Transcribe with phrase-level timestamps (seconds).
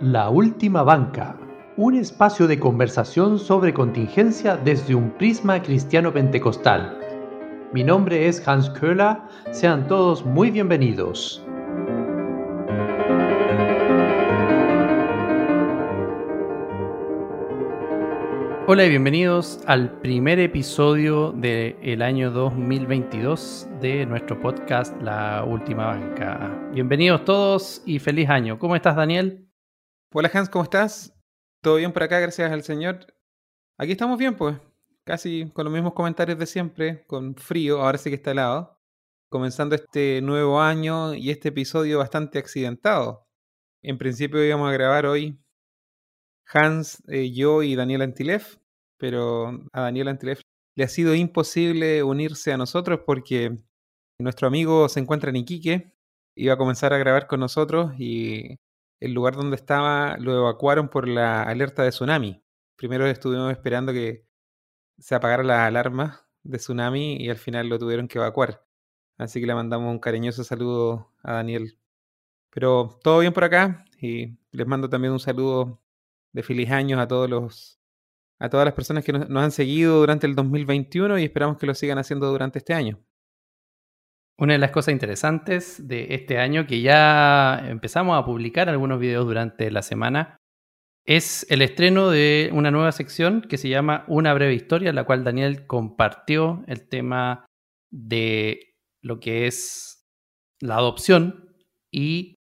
[0.00, 1.36] La Última Banca,
[1.76, 6.98] un espacio de conversación sobre contingencia desde un prisma cristiano pentecostal.
[7.74, 9.18] Mi nombre es Hans Köhler,
[9.50, 11.44] sean todos muy bienvenidos.
[18.66, 26.70] Hola y bienvenidos al primer episodio del año 2022 de nuestro podcast La Última Banca.
[26.72, 28.58] Bienvenidos todos y feliz año.
[28.58, 29.49] ¿Cómo estás, Daniel?
[30.12, 31.14] Hola Hans, ¿cómo estás?
[31.62, 32.18] ¿Todo bien por acá?
[32.18, 33.14] Gracias al Señor.
[33.78, 34.56] Aquí estamos bien, pues.
[35.04, 38.76] Casi con los mismos comentarios de siempre, con frío, ahora sí que está helado.
[39.28, 43.28] Comenzando este nuevo año y este episodio bastante accidentado.
[43.82, 45.38] En principio íbamos a grabar hoy
[46.52, 48.56] Hans, eh, yo y Daniel Antilef,
[48.98, 50.40] pero a Daniel Antilef
[50.74, 53.60] le ha sido imposible unirse a nosotros porque
[54.18, 55.94] nuestro amigo se encuentra en Iquique,
[56.34, 58.58] iba a comenzar a grabar con nosotros y
[59.00, 62.42] el lugar donde estaba lo evacuaron por la alerta de tsunami.
[62.76, 64.26] Primero estuvimos esperando que
[64.98, 68.64] se apagara la alarma de tsunami y al final lo tuvieron que evacuar.
[69.18, 71.78] Así que le mandamos un cariñoso saludo a Daniel.
[72.50, 75.82] Pero todo bien por acá y les mando también un saludo
[76.32, 77.80] de feliz años a todos los
[78.38, 81.66] a todas las personas que nos, nos han seguido durante el 2021 y esperamos que
[81.66, 82.98] lo sigan haciendo durante este año.
[84.40, 89.26] Una de las cosas interesantes de este año, que ya empezamos a publicar algunos videos
[89.26, 90.38] durante la semana,
[91.04, 95.04] es el estreno de una nueva sección que se llama Una breve historia, en la
[95.04, 97.44] cual Daniel compartió el tema
[97.92, 100.08] de lo que es
[100.58, 101.54] la adopción
[101.92, 102.36] y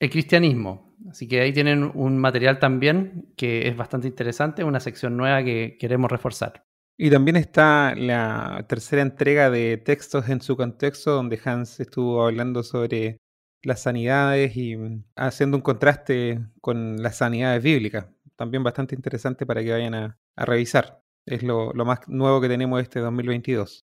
[0.00, 0.94] el cristianismo.
[1.10, 5.78] Así que ahí tienen un material también que es bastante interesante, una sección nueva que
[5.80, 6.62] queremos reforzar.
[6.96, 12.62] Y también está la tercera entrega de Textos en su contexto, donde Hans estuvo hablando
[12.62, 13.18] sobre
[13.62, 18.06] las sanidades y mm, haciendo un contraste con las sanidades bíblicas.
[18.36, 21.02] También bastante interesante para que vayan a, revisar.
[21.26, 23.84] Es lo, lo más nuevo que tenemos este 2022.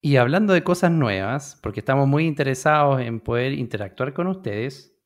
[0.00, 4.96] Y hablando de cosas nuevas, porque estamos muy interesados en poder interactuar con ustedes,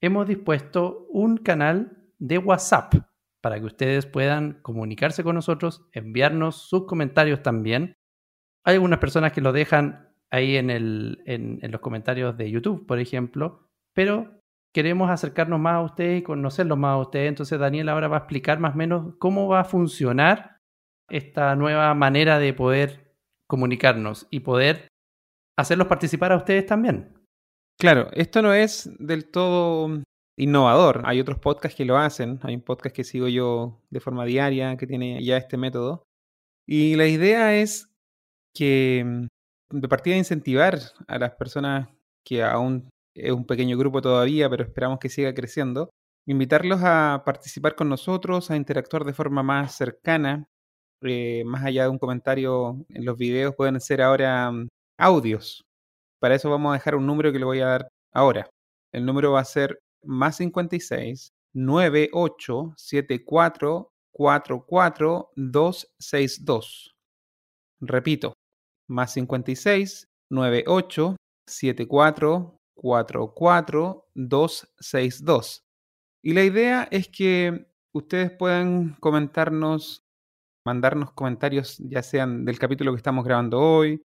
[0.00, 2.94] hemos dispuesto un canal de WhatsApp
[3.42, 7.94] para que ustedes puedan comunicarse con nosotros, enviarnos sus comentarios también.
[8.64, 13.68] Hay algunas personas que lo dejan ahí en, en, los comentarios de YouTube, por ejemplo,
[13.94, 14.40] pero
[14.72, 17.28] queremos acercarnos más a ustedes y conocerlos más a ustedes.
[17.28, 20.58] Entonces Daniel ahora va a explicar más o menos cómo va a funcionar
[21.10, 23.12] esta nueva manera de poder
[23.48, 24.88] comunicarnos y poder
[25.58, 27.12] hacerlos participar a ustedes también.
[27.78, 30.02] Claro, esto no es del todo
[30.36, 31.02] innovador.
[31.04, 32.40] Hay otros podcasts que lo hacen.
[32.42, 36.04] Hay un podcast que sigo yo de forma diaria que tiene ya este método.
[36.66, 37.88] Y la idea es
[38.54, 39.26] que mm,
[39.80, 40.78] de partida incentivar
[41.08, 41.88] a las personas
[42.24, 45.90] que aún es un pequeño grupo todavía, pero esperamos que siga creciendo,
[46.26, 50.46] invitarlos a participar con nosotros, a interactuar de forma más cercana,
[51.02, 54.68] eh, más allá de un comentario en los videos, pueden ser ahora mm,
[54.98, 55.62] audios.
[56.20, 58.48] Para eso vamos a dejar un número que le voy a dar ahora.
[58.92, 66.96] El número va a ser más 56 98 74 44 262.
[67.80, 68.34] Repito,
[68.88, 75.64] más 56 98 74 44 262.
[76.24, 80.04] Y la idea es que ustedes puedan comentarnos,
[80.64, 84.02] mandarnos comentarios, ya sean del capítulo que estamos grabando hoy,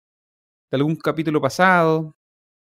[0.71, 2.15] de algún capítulo pasado,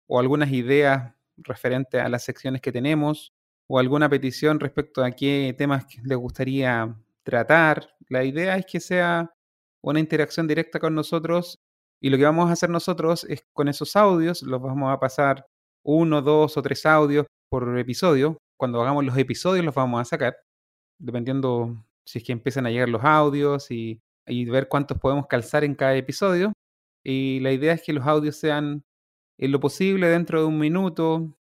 [0.09, 3.33] o algunas ideas referente a las secciones que tenemos
[3.69, 7.95] o alguna petición respecto a qué temas les gustaría tratar.
[8.09, 9.35] La idea es que sea
[9.83, 11.59] una interacción directa con nosotros
[12.01, 15.47] y lo que vamos a hacer nosotros es con esos audios, los vamos a pasar
[15.85, 18.39] uno, dos o tres audios por episodio.
[18.57, 20.37] Cuando hagamos los episodios los vamos a sacar,
[20.99, 25.75] dependiendo si es que empiezan a llegar los audios y, ver cuántos podemos calzar en
[25.75, 26.53] cada episodio.
[27.05, 28.85] Y la idea es que los audios sean
[29.39, 31.35] en lo posible dentro de un minuto,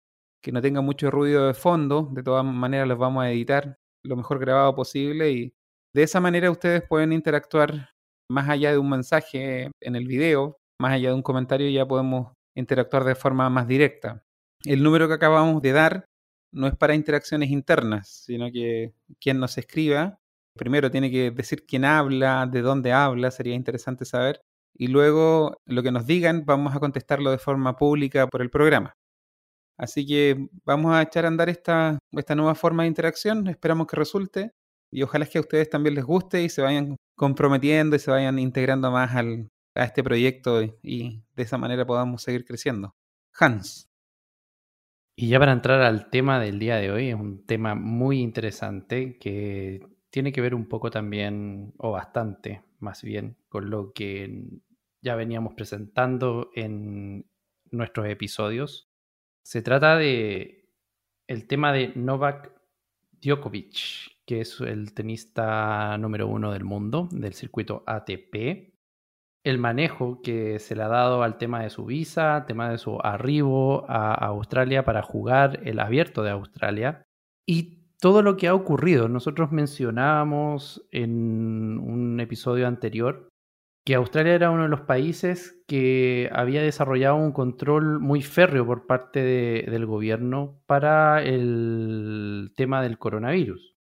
[0.43, 2.10] que no tenga mucho ruido de fondo.
[2.12, 5.54] De todas maneras, los vamos a editar lo mejor grabado posible y
[5.95, 7.91] de esa manera ustedes pueden interactuar
[8.28, 12.33] más allá de un mensaje en el video, más allá de un comentario, ya podemos
[12.57, 14.22] interactuar de forma más directa.
[14.65, 16.04] El número que acabamos de dar
[16.53, 20.18] no es para interacciones internas, sino que quien nos escriba,
[20.57, 24.41] primero tiene que decir quién habla, de dónde habla, sería interesante saber,
[24.74, 28.97] y luego lo que nos digan vamos a contestarlo de forma pública por el programa.
[29.76, 33.97] Así que vamos a echar a andar esta, esta nueva forma de interacción, esperamos que
[33.97, 34.53] resulte
[34.92, 38.10] y ojalá es que a ustedes también les guste y se vayan comprometiendo y se
[38.10, 42.94] vayan integrando más al, a este proyecto y, y de esa manera podamos seguir creciendo.
[43.38, 43.88] Hans.
[45.16, 49.16] Y ya para entrar al tema del día de hoy, es un tema muy interesante
[49.18, 49.80] que
[50.10, 54.42] tiene que ver un poco también, o bastante más bien, con lo que
[55.01, 57.24] ya veníamos presentando en
[57.71, 58.91] nuestros episodios.
[59.45, 60.72] Se trata de
[61.28, 62.51] el tema de Novak
[63.22, 68.74] Djokovic, que es el tenista número uno del mundo del circuito ATP
[69.45, 72.98] el manejo que se le ha dado al tema de su visa, tema de su
[73.01, 77.04] arribo a Australia para jugar el abierto de Australia
[77.47, 79.09] y todo lo que ha ocurrido.
[79.09, 83.28] Nosotros mencionábamos en un episodio anterior
[83.84, 88.86] que Australia era uno de los países que había desarrollado un control muy férreo por
[88.86, 93.77] parte del gobierno para el tema del coronavirus.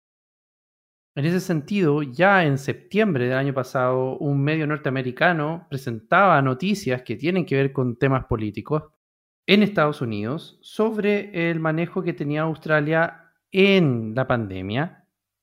[1.14, 7.16] En ese sentido, ya en septiembre del año pasado, un medio norteamericano presentaba noticias que
[7.16, 8.84] tienen que ver con temas políticos
[9.46, 14.99] en Estados Unidos sobre el manejo que tenía Australia en la pandemia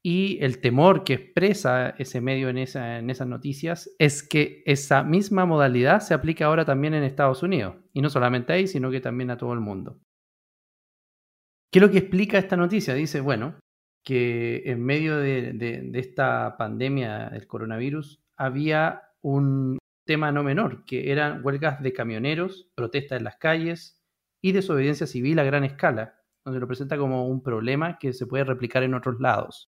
[0.09, 5.99] y el temor que expresa ese medio en, esas noticias es que esa misma modalidad
[5.99, 9.37] se aplica ahora también en Estados Unidos y no solamente ahí, sino que también a
[9.37, 9.99] todo el mundo.
[11.69, 12.93] ¿Qué es lo que explica esta noticia?
[12.93, 13.59] Dice, bueno,
[14.05, 21.45] que en medio de, esta pandemia del coronavirus había un tema no menor, que eran
[21.45, 24.01] huelgas de camioneros, protestas en las calles
[24.41, 28.45] y desobediencia civil a gran escala, donde lo presenta como un problema que se puede
[28.45, 29.69] replicar en otros lados.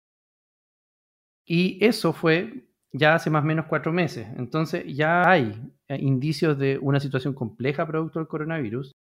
[1.45, 4.27] Y eso fue ya hace más o menos cuatro meses.
[4.37, 5.53] Entonces ya hay
[5.87, 8.93] eh, indicios de una situación compleja producto del coronavirus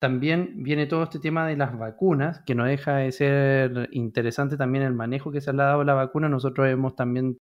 [0.00, 4.84] también viene todo este tema de las vacunas, que no deja de ser interesante también
[4.84, 6.28] el manejo que se le ha dado a la vacuna.
[6.28, 7.38] Nosotros hemos también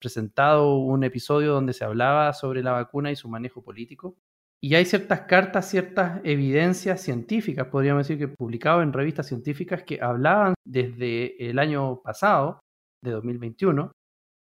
[0.00, 4.16] presentado un episodio donde se hablaba sobre la vacuna y su manejo político.
[4.62, 10.00] Y hay ciertas cartas, ciertas evidencias científicas, podríamos decir que publicado en revistas científicas que
[10.00, 12.60] hablaban desde el año pasado,
[13.04, 13.92] de 2021,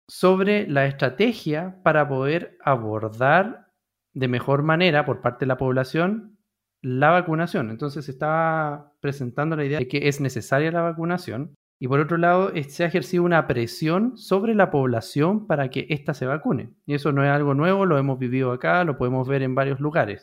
[0.08, 3.68] sobre la estrategia para poder abordar
[4.14, 6.38] de mejor manera por parte de la población
[6.82, 7.70] la vacunación.
[7.70, 12.16] Entonces se está presentando la idea de que es necesaria la vacunación y por otro
[12.16, 16.74] lado se ha ejercido una presión sobre la población para que ésta se vacune.
[16.86, 19.80] Y eso no es algo nuevo, lo hemos vivido acá, lo podemos ver en varios
[19.80, 20.22] lugares.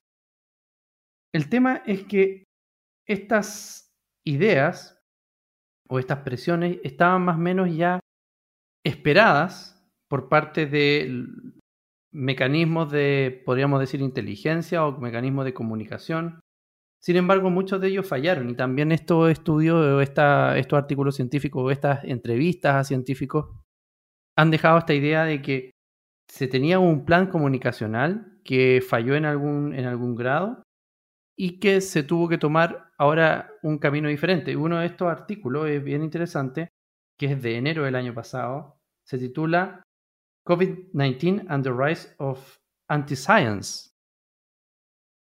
[1.34, 2.44] El tema es que
[3.08, 3.94] estas
[4.26, 5.00] ideas
[5.90, 8.00] o estas presiones estaban más o menos ya
[8.90, 11.26] esperadas por parte de
[12.12, 16.40] mecanismos de, podríamos decir, inteligencia o mecanismos de comunicación
[17.02, 22.76] sin embargo, muchos de ellos fallaron y también estos estudios, estos artículos científicos, estas entrevistas
[22.76, 23.50] a científicos
[24.38, 25.72] han dejado esta idea de que
[26.28, 30.62] se tenía un plan comunicacional que falló en algún, en algún grado
[31.38, 34.58] y que se tuvo que tomar ahora un camino diferente.
[34.58, 36.70] Uno de estos artículos es bien interesante,
[37.18, 38.76] que es de enero del año pasado,
[39.10, 39.82] se titula
[40.46, 43.90] COVID-19 and the Rise of Anti-Science.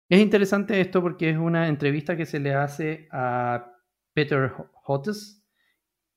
[0.09, 3.75] Es interesante esto porque es una entrevista que se le hace a
[4.15, 4.53] Peter
[4.85, 5.45] Hottes,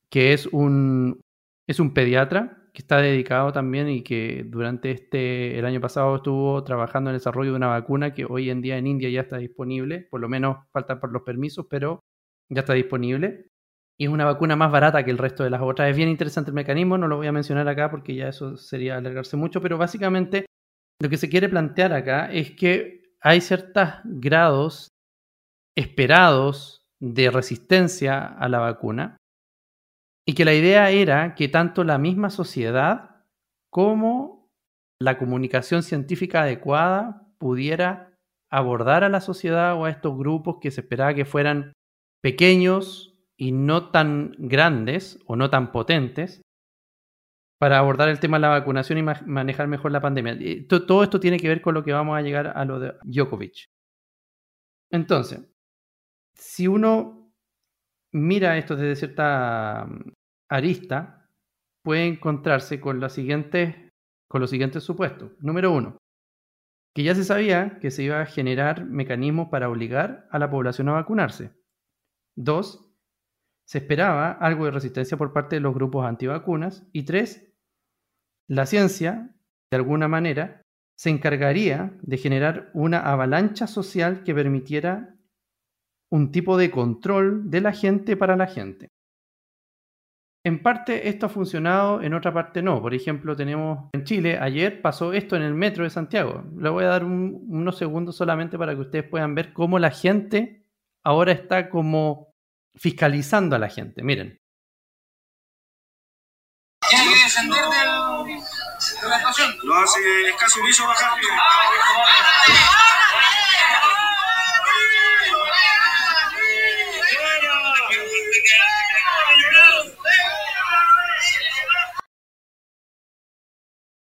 [0.10, 1.20] que es un,
[1.68, 6.64] es un pediatra que está dedicado también y que durante este el año pasado estuvo
[6.64, 9.38] trabajando en el desarrollo de una vacuna que hoy en día en India ya está
[9.38, 12.00] disponible, por lo menos falta por los permisos, pero
[12.48, 13.52] ya está disponible.
[14.00, 15.90] Y es una vacuna más barata que el resto de las otras.
[15.90, 18.98] Es bien interesante el mecanismo, no lo voy a mencionar acá porque ya eso sería
[18.98, 20.46] alargarse mucho, pero básicamente
[21.02, 24.90] lo que se quiere plantear acá es que hay ciertos grados
[25.76, 29.18] esperados de resistencia a la vacuna
[30.28, 33.24] y que la idea era que tanto la misma sociedad
[33.72, 34.50] como
[35.00, 38.18] la comunicación científica adecuada pudiera
[38.52, 41.74] abordar a la sociedad o a estos grupos que se esperaba que fueran
[42.22, 43.07] pequeños
[43.38, 46.42] y no tan grandes o no tan potentes
[47.60, 50.38] para abordar el tema de la vacunación y manejar mejor la pandemia.
[50.68, 53.66] Todo esto tiene que ver con lo que vamos a llegar a lo de Djokovic.
[54.92, 55.42] Entonces,
[56.36, 57.32] si uno
[58.14, 60.12] mira esto desde cierta mm,
[60.50, 61.26] arista,
[61.84, 63.76] puede encontrarse con, los siguientes,
[64.30, 65.32] con los siguientes supuestos.
[65.40, 65.98] Número uno,
[66.96, 70.90] que ya se sabía que se iba a generar mecanismos para obligar a la población
[70.90, 71.52] a vacunarse.
[72.36, 72.87] Dos,
[73.68, 76.88] se esperaba algo de resistencia por parte de los grupos antivacunas.
[76.94, 77.54] Y tres,
[78.48, 79.36] la ciencia,
[79.70, 80.62] de alguna manera,
[80.98, 85.16] se encargaría de generar una avalancha social que permitiera
[86.10, 88.88] un tipo de control de la gente para la gente.
[90.46, 92.82] En parte esto ha funcionado, en otra parte no.
[92.82, 96.46] Por ejemplo, tenemos en Chile, ayer pasó esto en el metro de Santiago.
[96.58, 100.66] Le voy a dar unos segundos solamente para que ustedes puedan ver cómo la gente
[101.04, 102.27] ahora está como
[102.78, 104.04] fiscalizando a la gente.
[104.04, 104.40] Miren.
[106.90, 108.28] Tiene que descender del,
[109.02, 109.56] de la estación.
[109.64, 111.20] Lo hace escaso piso bajar.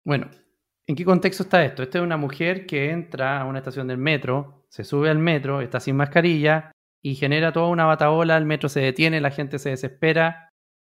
[0.06, 0.30] Bueno,
[0.86, 1.82] ¿en qué contexto está esto?
[1.82, 5.62] Esta es una mujer que entra a una estación del metro, se sube al metro,
[5.62, 6.73] está sin mascarilla
[7.04, 10.48] y genera toda una bataola, el metro se detiene, la gente se desespera,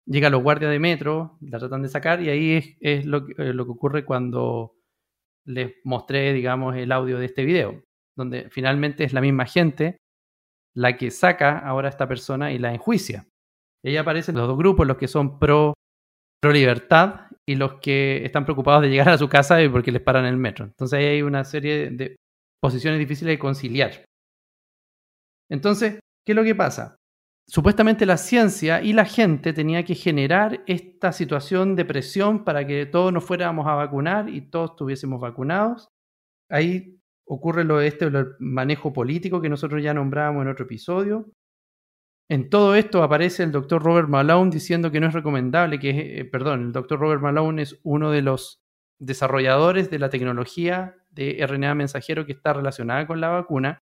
[0.08, 3.66] llega los guardias de metro, la tratan de sacar y ahí es, lo, eh, lo
[3.66, 4.74] que ocurre cuando
[5.46, 7.84] les mostré, digamos, el audio de este video,
[8.18, 9.98] donde finalmente es la misma gente
[10.76, 13.28] la que saca ahora a esta persona y la enjuicia.
[13.84, 15.74] Ella aparece en los dos grupos, los que son pro,
[16.42, 20.26] pro libertad y los que están preocupados de llegar a su casa porque les paran
[20.26, 20.66] el metro.
[20.66, 22.16] Entonces ahí hay una serie de
[22.62, 24.06] posiciones difíciles de conciliar.
[25.50, 26.96] Entonces, ¿qué es lo que pasa?
[27.48, 32.86] Supuestamente la ciencia y la gente tenía que generar esta situación de presión para que
[32.86, 35.90] todos nos fuéramos a vacunar y todos estuviésemos vacunados.
[36.50, 41.32] Ahí ocurre lo de este manejo político que nosotros ya nombrábamos en otro episodio.
[42.30, 46.26] En todo esto aparece el doctor Robert Malone diciendo que no es recomendable, que, eh,
[46.26, 48.60] perdón, el doctor Robert Malone es uno de los
[49.00, 53.80] desarrolladores de la tecnología de RNA mensajero que está relacionada con la vacuna,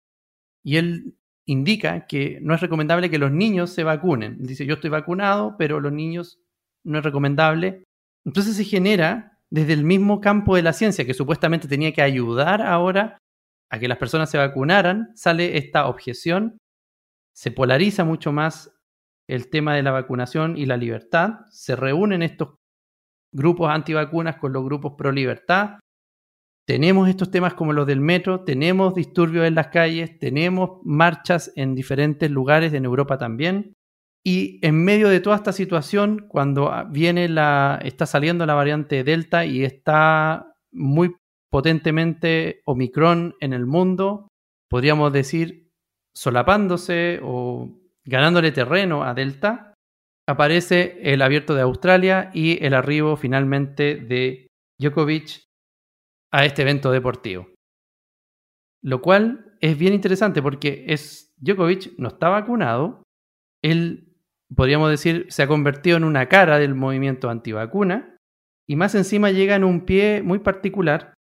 [0.65, 1.17] y él
[1.47, 4.37] indica que no es recomendable que los niños se vacunen.
[4.41, 6.41] Dice, yo estoy vacunado, pero los niños
[6.85, 7.85] no es recomendable.
[8.25, 12.63] Entonces se genera desde el mismo campo de la ciencia, que supuestamente tenía que ayudar
[12.63, 13.19] ahora
[13.71, 16.59] a que las personas se vacunaran, sale esta objeción
[17.37, 18.75] se polariza mucho más
[19.29, 22.57] el tema de la vacunación y la libertad, se reúnen estos
[23.31, 25.79] grupos antivacunas con los grupos pro libertad,
[26.67, 31.77] tenemos estos temas como los del metro, tenemos disturbios en las calles, tenemos marchas en
[31.77, 33.75] diferentes lugares en Europa también.
[34.25, 39.47] Y en medio de toda esta situación, cuando viene la, está saliendo la variante Delta
[39.47, 41.15] y está muy
[41.53, 44.27] potentemente Omicron en el mundo,
[44.69, 45.71] podríamos decir
[46.17, 49.75] solapándose o ganándole terreno a Delta,
[50.29, 54.49] aparece el abierto de Australia y el arribo finalmente de
[54.81, 55.46] Djokovic
[56.37, 57.49] a este evento deportivo.
[58.83, 63.03] Lo cual es bien interesante porque es Djokovic no está vacunado,
[63.63, 64.13] él
[64.55, 68.19] podríamos decir se ha convertido en una cara del movimiento antivacuna
[68.69, 71.15] y más encima llega en un pie muy particular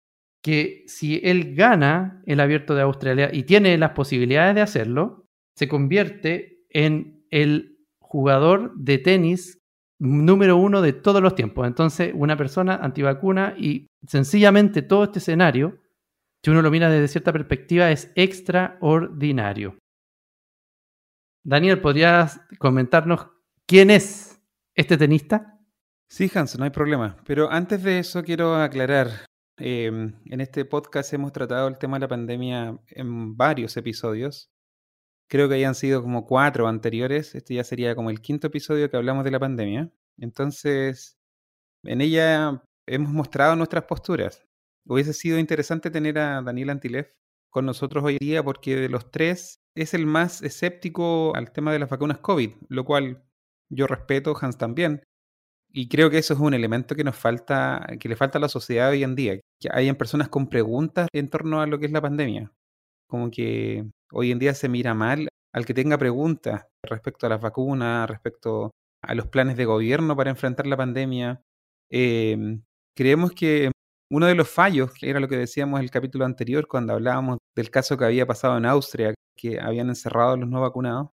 [0.44, 5.68] que si él gana el abierto de Australia y tiene las posibilidades de hacerlo, se
[5.68, 9.60] convierte en el jugador de tenis
[10.00, 11.68] número uno de todos los tiempos.
[11.68, 15.82] Entonces, una persona antivacuna y sencillamente todo este escenario,
[16.44, 19.78] si uno lo mira desde cierta perspectiva, es extraordinario.
[21.46, 23.28] Daniel, ¿podrías comentarnos
[23.66, 24.42] quién es
[24.76, 25.60] este tenista?
[26.10, 27.18] Sí, Hans, no hay problema.
[27.26, 29.10] Pero antes de eso quiero aclarar
[29.58, 34.52] Em, en este podcast hemos tratado el tema de la pandemia en varios episodios.
[35.30, 37.36] Creo que hayan sido como cuatro anteriores.
[37.36, 39.92] Este ya sería como el quinto episodio que hablamos de la pandemia.
[40.18, 41.18] Entonces,
[41.84, 44.46] en ella hemos mostrado nuestras posturas.
[44.86, 47.14] Hubiese sido interesante tener a Daniel Antilev
[47.50, 51.80] con nosotros hoy día porque de los tres es el más escéptico al tema de
[51.80, 53.24] las vacunas COVID, lo cual
[53.70, 55.04] yo respeto, Hans también.
[55.70, 58.50] Y creo que eso es un elemento que nos falta, que le falta a la
[58.50, 61.92] sociedad hoy en día, que hayan personas con preguntas en torno a lo que es
[61.92, 62.52] la pandemia.
[63.08, 67.42] Como que hoy en día se mira mal al que tenga preguntas respecto a las
[67.42, 68.72] vacunas, respecto
[69.02, 71.42] a los planes de gobierno para enfrentar la pandemia.
[71.90, 72.64] Em,
[72.96, 73.72] creemos que
[74.12, 77.40] uno de los fallos, que era lo que decíamos en el capítulo anterior, cuando hablábamos
[77.56, 81.10] del caso que había pasado en Austria, que habían encerrado a los no vacunados,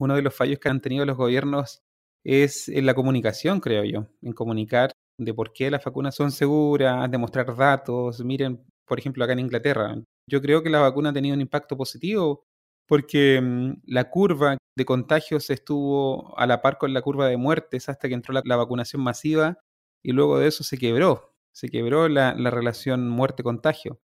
[0.00, 1.80] uno de los fallos que han tenido los gobiernos
[2.24, 7.10] es en la comunicación, creo yo, en comunicar de por qué las vacunas son seguras,
[7.10, 8.24] de mostrar datos.
[8.24, 9.96] Miren, por ejemplo, acá en Inglaterra,
[10.28, 12.44] yo creo que la vacuna ha tenido un impacto positivo
[12.86, 17.88] porque mm, la curva de contagios estuvo a la par con la curva de muertes
[17.88, 19.58] hasta que entró la, vacunación masiva
[20.02, 24.00] y luego de eso se quebró, se quebró la, la relación muerte-contagio.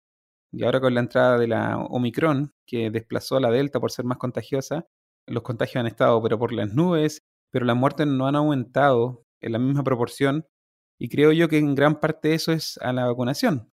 [0.54, 4.06] Y ahora con la entrada de la Omicron, que desplazó a la Delta por ser
[4.06, 4.88] más contagiosa,
[5.28, 9.52] los contagios han estado pero por las nubes pero las muertes no han aumentado en
[9.52, 10.48] la misma proporción
[11.00, 13.70] y creo yo que en gran parte eso es a la vacunación.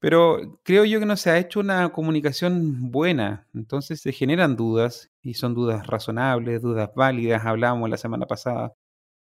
[0.00, 5.10] Pero creo yo que no se ha hecho una comunicación buena, entonces se generan dudas
[5.22, 7.46] y son dudas razonables, dudas válidas.
[7.46, 8.74] Hablábamos la semana pasada,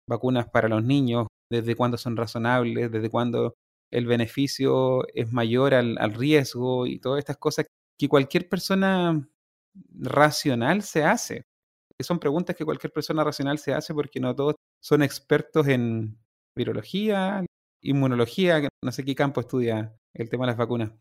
[0.07, 3.55] vacunas para los niños, desde cuándo son razonables, desde cuándo
[3.91, 7.65] el beneficio es mayor al, riesgo y todas estas cosas
[7.97, 9.27] que cualquier persona
[9.93, 11.43] racional se hace.
[11.99, 16.19] Son preguntas que cualquier persona racional se hace porque no todos son expertos en
[16.55, 17.45] virología,
[17.81, 20.91] inmunología, no sé qué campo estudia el tema de las vacunas,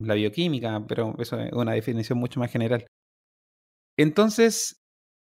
[0.00, 2.86] la bioquímica, pero eso es una definición mucho más general.
[3.98, 4.80] Entonces,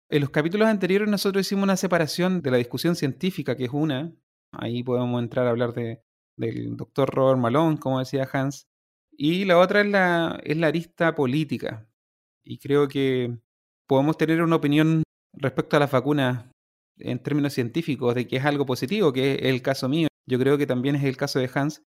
[0.10, 4.14] en los capítulos anteriores nosotros hicimos una separación de la discusión científica, que es una,
[4.52, 6.02] ahí podemos entrar a hablar de,
[6.38, 8.68] del doctor Robert Malone, como decía Hans,
[9.12, 11.88] y la otra es la, es la arista política.
[12.44, 13.38] Y creo que
[13.88, 16.46] podemos tener una opinión respecto a las vacunas
[16.98, 20.08] en términos científicos de que es algo positivo, que es el caso mío.
[20.28, 21.84] Yo creo que también es el caso de Hans,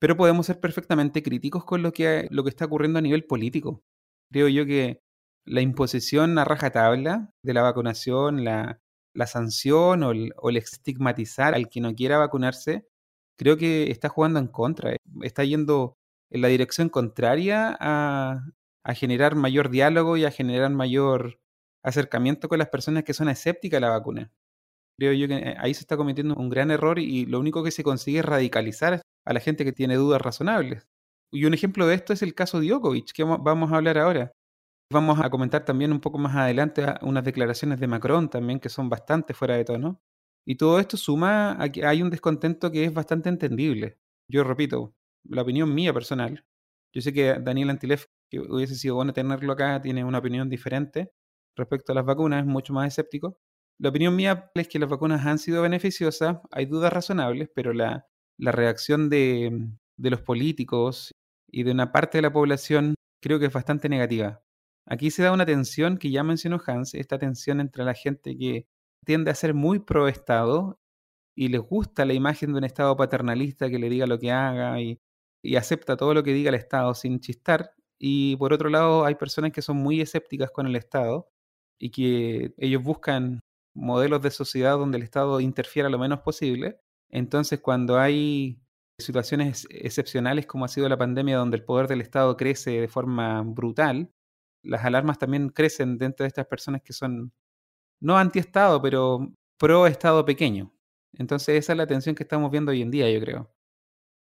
[0.00, 3.82] pero podemos ser perfectamente críticos con lo que, lo que está ocurriendo a nivel político.
[4.30, 5.00] Creo yo que
[5.46, 8.80] la imposición a rajatabla de la vacunación, la,
[9.14, 12.86] la sanción o el, o el, estigmatizar al que no quiera vacunarse,
[13.36, 14.96] creo que está jugando en contra.
[15.22, 15.96] Está yendo
[16.30, 18.44] en la dirección contraria a,
[18.84, 21.40] a generar mayor diálogo y a generar mayor
[21.82, 24.32] acercamiento con las personas que son escépticas a la vacuna.
[24.98, 27.70] Creo yo que eh, ahí se está cometiendo un gran error y lo único que
[27.70, 30.86] se consigue es radicalizar a la gente que tiene dudas razonables.
[31.32, 34.32] Y un ejemplo de esto es el caso Djokovic, que vamos a hablar ahora.
[34.92, 38.88] Vamos a comentar también un poco más adelante unas declaraciones de Macron también que son
[38.88, 40.02] bastante fuera de tono.
[40.44, 43.98] Y todo esto suma a que hay un descontento que es bastante entendible.
[44.28, 44.94] Yo repito,
[45.24, 46.44] la opinión mía personal.
[46.92, 51.12] Yo sé que Daniel Antilef, que hubiese sido bueno tenerlo acá, tiene una opinión diferente
[51.56, 53.38] respecto a las vacunas, es mucho más escéptico.
[53.78, 58.06] La opinión mía es que las vacunas han sido beneficiosas, hay dudas razonables, pero la,
[58.38, 61.12] la reacción de, de los políticos
[61.50, 64.41] y de una parte de la población creo que es bastante negativa.
[64.86, 68.66] Aquí se da una tensión que ya mencionó Hans, esta tensión entre la gente que
[69.04, 70.80] tiende a ser muy pro Estado
[71.34, 74.80] y les gusta la imagen de un Estado paternalista que le diga lo que haga
[74.80, 75.00] y,
[75.42, 77.72] y acepta todo lo que diga el Estado sin chistar.
[77.98, 81.28] Y por otro lado, hay personas que son muy escépticas con el Estado
[81.78, 83.40] y que ellos buscan
[83.74, 86.80] modelos de sociedad donde el Estado interfiera lo menos posible.
[87.10, 88.60] Entonces, cuando hay
[88.98, 93.42] situaciones excepcionales como ha sido la pandemia, donde el poder del Estado crece de forma
[93.42, 94.12] brutal,
[94.62, 97.32] las alarmas también crecen dentro de estas personas que son
[98.00, 100.72] no anti-Estado, pero pro-Estado pequeño.
[101.14, 103.54] Entonces, esa es la tensión que estamos viendo hoy en día, yo creo,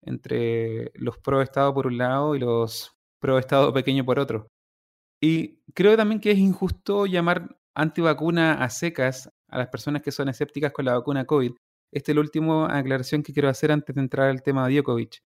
[0.04, 4.48] entre los pro-Estado por un lado y los pro-Estado pequeño por otro.
[5.22, 10.30] Y creo también que es injusto llamar antivacuna a secas a las personas que son
[10.30, 11.54] escépticas con la vacuna COVID.
[11.92, 15.20] Esta es la última aclaración que quiero hacer antes de entrar al tema de Djokovic.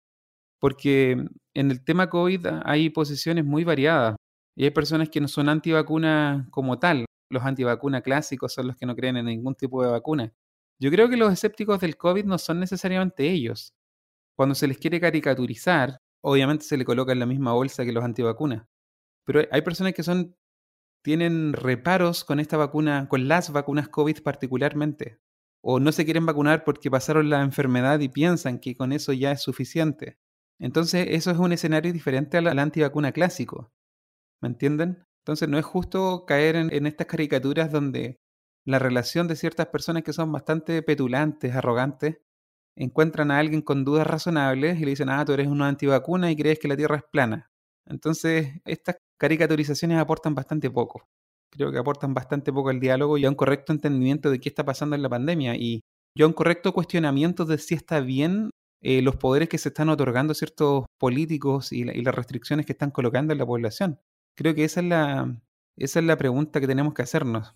[0.59, 1.11] Porque
[1.53, 4.15] en el tema COVID hay posiciones muy variadas
[4.55, 7.05] y hay personas que no son antivacuna como tal.
[7.29, 10.33] Los antivacuna clásicos son los que no creen en ningún tipo de vacuna.
[10.79, 13.73] Yo creo que los escépticos del COVID no son necesariamente ellos.
[14.37, 18.03] Cuando se les quiere caricaturizar, obviamente se le coloca en la misma bolsa que los
[18.03, 18.65] antivacunas.
[19.25, 20.35] Pero hay personas que son
[21.05, 25.19] tienen reparos con esta vacuna, con las vacunas COVID particularmente,
[25.61, 29.31] o no se quieren vacunar porque pasaron la enfermedad y piensan que con eso ya
[29.31, 30.17] es suficiente.
[30.57, 33.71] Entonces, eso es un escenario diferente al, antivacuna clásico.
[34.45, 35.03] ¿Me entienden?
[35.23, 38.19] Entonces, no es justo caer en, en estas caricaturas donde
[38.63, 42.19] la relación de ciertas personas que son bastante petulantes, arrogantes,
[42.77, 46.35] encuentran a alguien con dudas razonables y le dicen, ah, tú eres una antivacuna y
[46.35, 47.49] crees que la Tierra es plana.
[47.87, 51.07] Entonces, estas caricaturizaciones aportan bastante poco.
[51.49, 54.63] Creo que aportan bastante poco al diálogo y a un correcto entendimiento de qué está
[54.63, 55.81] pasando en la pandemia y
[56.19, 58.51] a un correcto cuestionamiento de si está bien
[58.83, 62.91] eh, los poderes que se están otorgando ciertos políticos y, y, las restricciones que están
[62.91, 63.99] colocando en la población.
[64.35, 65.41] Creo que esa es, la,
[65.77, 67.55] esa es la pregunta que tenemos que hacernos.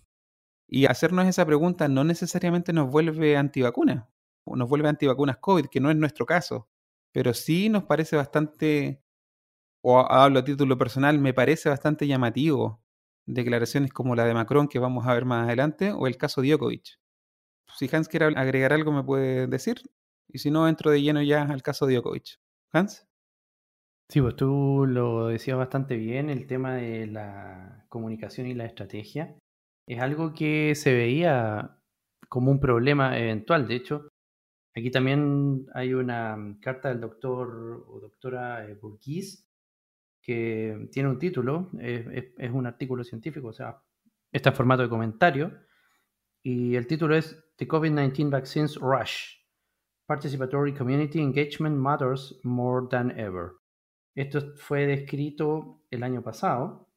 [0.68, 4.06] Y hacernos esa pregunta no necesariamente nos vuelve antivacunas,
[4.44, 6.68] o nos vuelve antivacunas COVID, que no es nuestro caso,
[7.12, 9.02] pero sí nos parece bastante
[9.82, 12.82] o hablo a título personal, me parece bastante llamativo
[13.26, 16.98] declaraciones como la de Macron que vamos a ver más adelante o el caso Djokovic.
[17.76, 19.82] Si Hans quiere agregar algo me puede decir
[20.28, 22.38] y si no entro de lleno ya al caso Djokovic.
[22.72, 23.06] Hans.
[24.10, 29.36] Sí, pues tú lo decías bastante bien, el tema de la comunicación y la estrategia.
[29.86, 31.78] Es algo que se veía
[32.28, 33.68] como un problema eventual.
[33.68, 34.08] De hecho,
[34.74, 39.46] aquí también hay una carta del doctor o doctora eh, Burgis
[40.20, 43.80] que tiene un título, es, un artículo científico, o sea,
[44.32, 45.52] está en formato de comentario,
[46.42, 49.36] y el título es The COVID-19 Vaccines Rush.
[50.06, 53.59] Participatory Community Engagement Matters More Than Ever.
[54.14, 56.88] Esto fue descrito el año pasado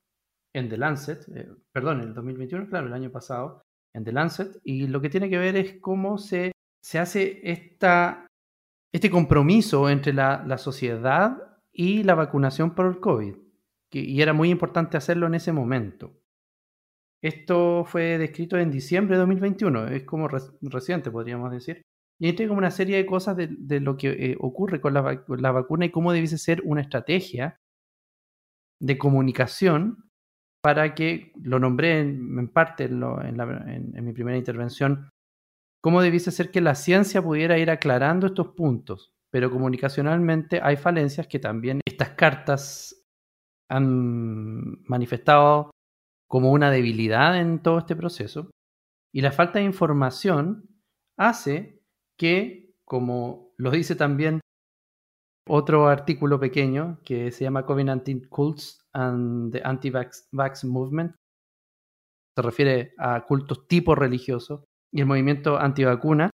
[0.54, 4.60] en The Lancet, eh, perdón, en el 2021, claro, el año pasado, en The Lancet,
[4.63, 8.28] y lo que tiene que ver es cómo se, se hace esta,
[8.91, 13.36] este compromiso entre la, la sociedad y la vacunación por el COVID.
[13.91, 16.19] y era muy importante hacerlo en ese momento.
[17.23, 21.82] Esto fue descrito en diciembre de 2021, es como reciente, podríamos decir.
[22.19, 25.86] Y hay como una serie de cosas de, lo que eh, ocurre con la, vacuna
[25.86, 27.58] y cómo debiese ser una estrategia
[28.80, 30.10] de comunicación
[30.62, 35.10] para que, lo nombré en, parte en, mi primera intervención,
[35.82, 41.28] cómo debiese ser que la ciencia pudiera ir aclarando estos puntos, pero comunicacionalmente hay falencias
[41.28, 43.04] que también estas cartas
[43.69, 45.71] han manifestado
[46.30, 48.49] como una debilidad en todo este proceso.
[49.13, 50.69] Y la falta de información
[51.17, 51.83] hace
[52.24, 54.40] que, como lo dice también
[55.46, 61.16] otro artículo pequeño que se llama COVID-19 Cults and the Anti-Vax Movement.
[62.38, 66.30] Se refiere a cultos tipo religioso y el movimiento antivacuna,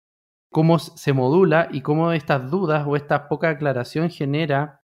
[0.51, 4.81] cómo se modula y cómo estas dudas o esta poca aclaración genera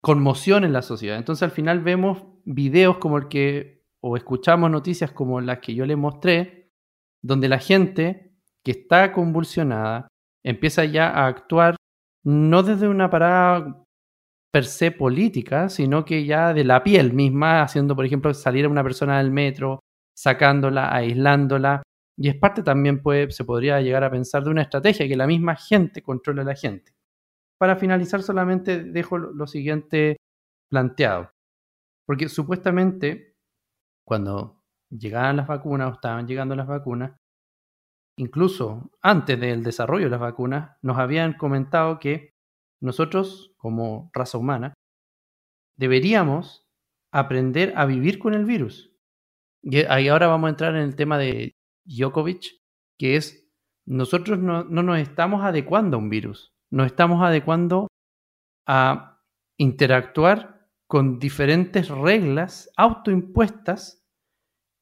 [0.00, 1.18] conmoción en la sociedad.
[1.18, 5.86] Entonces al final vemos videos como el que, o escuchamos noticias como las que yo
[5.86, 6.70] le mostré,
[7.20, 8.32] donde la gente
[8.62, 10.06] que está convulsionada
[10.46, 11.76] empieza ya a actuar
[12.24, 13.84] no desde una parada
[14.52, 18.68] per se política, sino que ya de la piel misma, haciendo, por ejemplo, salir a
[18.68, 19.80] una persona del metro,
[20.16, 21.82] sacándola, aislándola.
[22.18, 25.26] Y es parte también, puede, se podría llegar a pensar de una estrategia que la
[25.26, 26.92] misma gente controle a la gente.
[27.58, 30.16] Para finalizar, solamente dejo lo siguiente
[30.70, 31.30] planteado.
[32.06, 33.34] Porque supuestamente,
[34.06, 37.12] cuando llegaban las vacunas o estaban llegando las vacunas,
[38.16, 42.34] incluso antes del desarrollo de las vacunas, nos habían comentado que
[42.80, 44.74] nosotros, como raza humana,
[45.76, 46.66] deberíamos
[47.12, 48.92] aprender a vivir con el virus.
[49.62, 51.52] Y ahora vamos a entrar en el tema de
[51.84, 52.60] Djokovic,
[52.98, 53.48] que es,
[53.86, 57.88] nosotros no, no nos estamos adecuando a un virus, nos estamos adecuando
[58.66, 59.20] a
[59.58, 64.05] interactuar con diferentes reglas autoimpuestas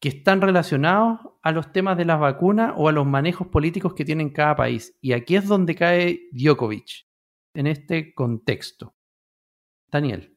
[0.04, 4.04] que están relacionados a los temas de las vacunas o a los manejos políticos que
[4.04, 4.94] tiene cada país.
[5.00, 7.06] Y aquí es donde cae Djokovic,
[7.54, 8.94] en este contexto.
[9.90, 10.36] Daniel.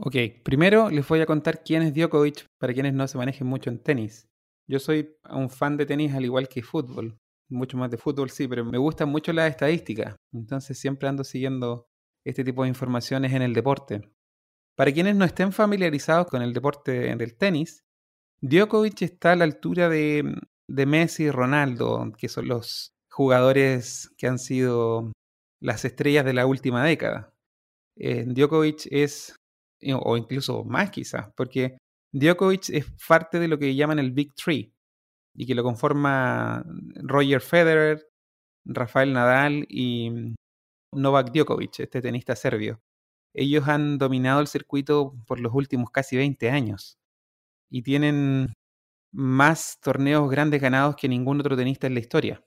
[0.00, 3.70] Ok, primero les voy a contar quién es Djokovic para quienes no se manejen mucho
[3.70, 4.28] en tenis.
[4.68, 7.20] Yo soy un fan de tenis al igual que fútbol.
[7.48, 10.16] Mucho más de fútbol, sí, pero me gustan mucho las estadísticas.
[10.32, 11.86] Entonces siempre ando siguiendo
[12.24, 14.10] este tipo de informaciones en el deporte.
[14.74, 17.85] Para quienes no estén familiarizados con el deporte del tenis,
[18.42, 20.36] Djokovic está a la altura de,
[20.68, 25.12] Messi y Ronaldo, que son los jugadores que han sido
[25.60, 27.32] las estrellas de la última década.
[27.96, 29.34] Eh, Djokovic es,
[30.02, 31.78] o incluso más quizás, porque
[32.12, 34.72] Djokovic es parte de lo que llaman el Big Three,
[35.34, 36.64] y que lo conforma
[36.96, 38.06] Roger Federer,
[38.66, 40.34] Rafael Nadal y
[40.92, 42.80] Novak Djokovic, este tenista serbio.
[43.34, 46.98] Ellos han dominado el circuito por los últimos casi 20 años
[47.70, 48.54] y tienen
[49.12, 52.44] más torneos grandes ganados que ningún otro tenista en la historia.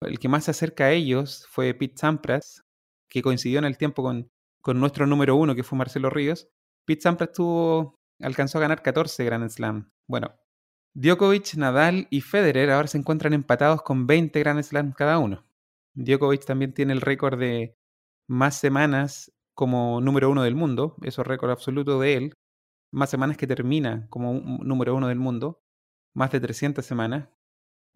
[0.00, 2.62] El que más se acerca a ellos fue Pete Sampras,
[3.08, 4.30] que coincidió en el tiempo con,
[4.78, 6.48] nuestro número uno, que fue Marcelo Ríos.
[6.84, 9.90] Pete Sampras tuvo, alcanzó a ganar 14 Grand Slam.
[10.06, 10.34] Bueno,
[10.94, 15.46] Djokovic, Nadal y Federer ahora se encuentran empatados con 20 Grand Slam cada uno.
[15.94, 17.76] Djokovic también tiene el récord de
[18.28, 22.34] más semanas como número uno del mundo, eso es récord absoluto de él,
[22.94, 25.60] más semanas que termina como número uno del mundo,
[26.14, 27.28] más de 300 semanas.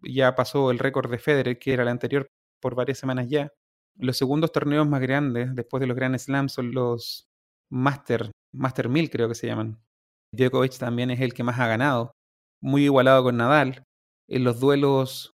[0.02, 2.28] Ya pasó el récord de Federer, que era el anterior,
[2.60, 3.52] por varias semanas ya.
[3.96, 7.28] Los segundos torneos más grandes, después de los Grand Slams, son los
[7.70, 9.80] Master, Master 1000 creo que se llaman.
[10.32, 12.12] Djokovic también es el que más ha ganado,
[12.60, 13.84] muy igualado con Nadal.
[14.28, 15.32] En los duelos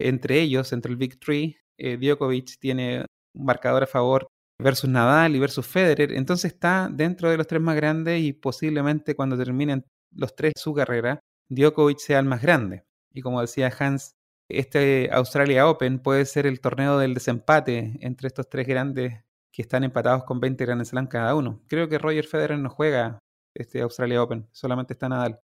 [0.00, 4.28] entre ellos, entre el Big Three, eh, Djokovic tiene un marcador a favor
[4.62, 6.12] versus Nadal y versus Federer.
[6.12, 10.74] Entonces está dentro de los tres más grandes y posiblemente cuando terminen los tres su
[10.74, 12.84] carrera, Djokovic sea el más grande.
[13.12, 14.12] Y como decía Hans,
[14.48, 19.84] este Australia Open puede ser el torneo del desempate entre estos tres grandes que están
[19.84, 21.60] empatados con 20 Grand Slam cada uno.
[21.68, 23.18] Creo que Roger Federer no juega
[23.54, 25.40] este Australia Open, solamente está Nadal.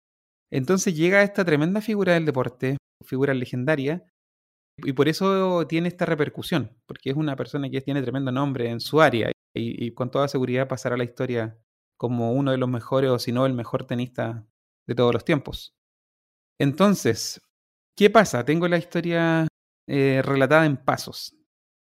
[0.51, 4.03] Entonces llega esta tremenda figura del deporte, figura legendaria,
[4.83, 8.79] y por eso tiene esta repercusión, porque es una persona que tiene tremendo nombre en
[8.79, 11.57] su área y, con toda seguridad pasará a la historia
[11.97, 14.47] como uno de los mejores o si no el mejor tenista
[14.87, 15.75] de todos los tiempos.
[16.59, 17.41] Entonces,
[17.95, 18.45] ¿qué pasa?
[18.45, 19.47] Tengo la historia
[19.87, 21.35] eh, relatada en pasos.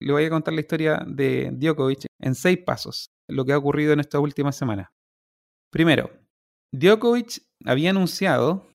[0.01, 3.93] Le voy a contar la historia de Djokovic en seis pasos, lo que ha ocurrido
[3.93, 4.93] en esta última semana.
[5.71, 6.11] Primero,
[6.73, 8.70] Djokovic había anunciado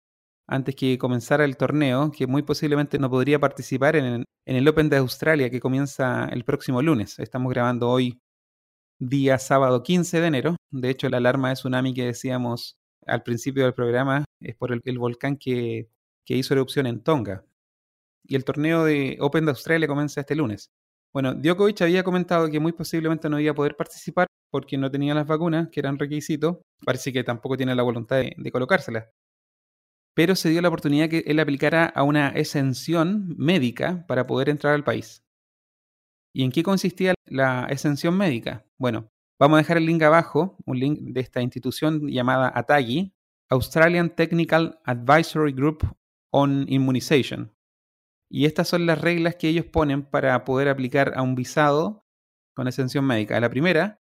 [0.48, 4.98] antes que comenzara el torneo, que muy posiblemente no podría participar en, el Open de
[4.98, 7.20] Australia que comienza el próximo lunes.
[7.20, 8.20] Estamos grabando hoy
[9.00, 10.56] día sábado 15 de enero.
[10.72, 12.78] De hecho, la alarma de tsunami que decíamos
[13.08, 15.88] al principio del programa es por el, volcán que
[16.28, 17.44] hizo erupción en Tonga.
[18.24, 20.70] Y el torneo de Open de Australia comienza este lunes.
[21.14, 25.14] Bueno, Djokovic había comentado que muy posiblemente no iba a poder participar porque no tenía
[25.14, 26.62] las vacunas, que eran requisito.
[26.86, 29.06] Parece que tampoco tiene la voluntad de, de colocárselas.
[30.16, 34.74] Pero se dio la oportunidad que él aplicara a una exención médica para poder entrar
[34.74, 35.24] al país.
[36.34, 38.66] ¿Y en qué consistía la exención médica?
[38.78, 43.14] Bueno, vamos a dejar el link abajo, un link de esta institución llamada ATAGI,
[43.50, 45.86] Australian Technical Advisory Group
[46.32, 47.54] on Immunization.
[48.30, 52.06] Y estas son las reglas que ellos ponen para poder aplicar a un visado
[52.56, 53.40] con exención médica.
[53.40, 54.02] La primera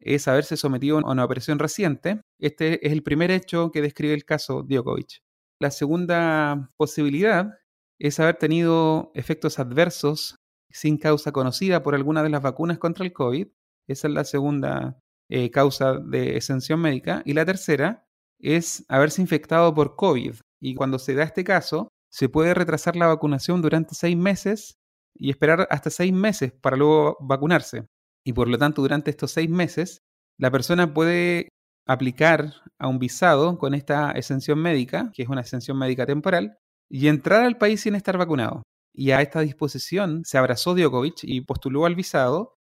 [0.00, 2.20] es haberse sometido a una operación reciente.
[2.38, 5.22] Este es el primer hecho que describe el caso Djokovic.
[5.62, 7.56] La segunda posibilidad
[8.00, 10.34] es haber tenido efectos adversos
[10.68, 13.46] sin causa conocida por alguna de las vacunas contra el COVID.
[13.86, 14.98] Esa es la segunda
[15.30, 17.22] eh, causa de exención médica.
[17.24, 18.08] Y la tercera
[18.40, 20.34] es haberse infectado por COVID.
[20.60, 24.74] Y cuando se da este caso, se puede retrasar la vacunación durante seis meses
[25.14, 27.86] y esperar hasta seis meses para luego vacunarse.
[28.26, 30.00] Y por lo tanto, durante estos seis meses,
[30.40, 31.50] la persona puede
[31.86, 37.08] aplicar a un visado con esta exención médica, que es una exención médica temporal, y
[37.08, 38.62] entrar al país sin estar vacunado.
[38.94, 42.58] Y a esta disposición se abrazó Djokovic y postuló al visado.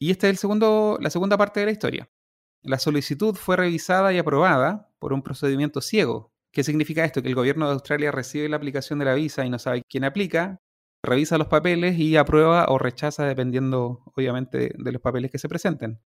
[0.00, 2.08] Y esta es el segundo, la segunda parte de la historia.
[2.62, 6.32] La solicitud fue revisada y aprobada por un procedimiento ciego.
[6.52, 7.22] ¿Qué significa esto?
[7.22, 10.04] Que el gobierno de Australia recibe la aplicación de la visa y no sabe quién
[10.04, 10.58] aplica,
[11.04, 16.00] revisa los papeles y aprueba o rechaza dependiendo, obviamente, de los papeles que se presenten.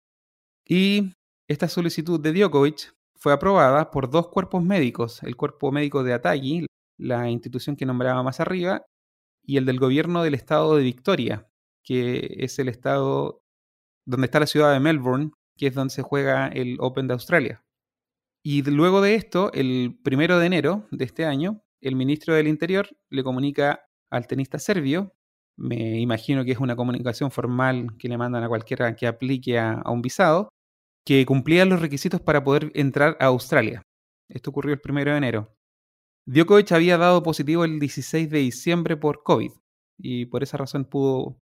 [0.65, 1.13] Y
[1.49, 6.67] esta solicitud de Djokovic fue aprobada por dos cuerpos médicos, el cuerpo médico de Atagi,
[6.97, 8.85] la institución que nombraba más arriba,
[9.43, 11.49] y el del gobierno del estado de Victoria,
[11.83, 13.41] que es el estado
[14.05, 17.63] donde está la ciudad de Melbourne, que es donde se juega el Open de Australia.
[18.43, 22.87] Y luego de esto, el primero de enero de este año, el ministro del Interior
[23.09, 23.81] le comunica
[24.11, 25.15] al tenista serbio,
[25.57, 29.73] me imagino que es una comunicación formal que le mandan a cualquiera que aplique a,
[29.73, 30.49] a un visado,
[31.09, 33.81] que cumplía los requisitos para poder entrar a Australia.
[34.29, 35.57] Esto ocurrió el primero de enero.
[36.27, 39.49] Djokovic había dado positivo el 16 de diciembre por COVID
[39.97, 41.39] y por esa razón pudo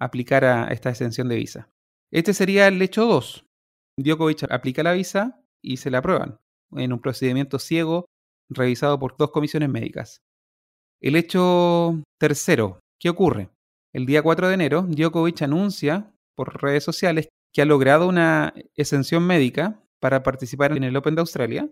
[0.00, 1.68] aplicar a esta extensión de visa.
[2.10, 3.44] Este sería el hecho 2.
[3.98, 6.40] Djokovic aplica la visa y se la aprueban
[6.72, 8.06] en un procedimiento ciego
[8.48, 10.22] revisado por dos comisiones médicas.
[10.98, 13.50] El hecho tercero, ¿qué ocurre?
[13.92, 19.26] El día 4 de enero, Djokovic anuncia por redes sociales que ha logrado una exención
[19.26, 21.70] médica para participar en el Open de Australia.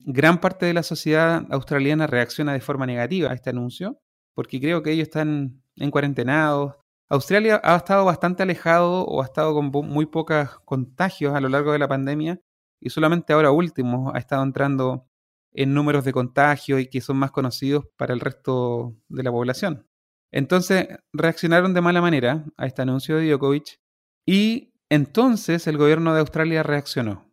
[0.00, 4.00] Gran parte de la sociedad australiana reacciona de forma negativa a este anuncio,
[4.34, 6.76] porque creo que ellos están en cuarentenados,
[7.12, 11.72] Australia ha estado bastante alejado o ha estado con muy pocos contagios a lo largo
[11.72, 12.40] de la pandemia
[12.80, 15.06] y solamente ahora último ha estado entrando
[15.52, 19.86] en números de contagio y que son más conocidos para el resto de la población.
[20.30, 23.78] Entonces reaccionaron de mala manera a este anuncio de Djokovic
[24.24, 27.24] y entonces el gobierno de Australia reaccionó.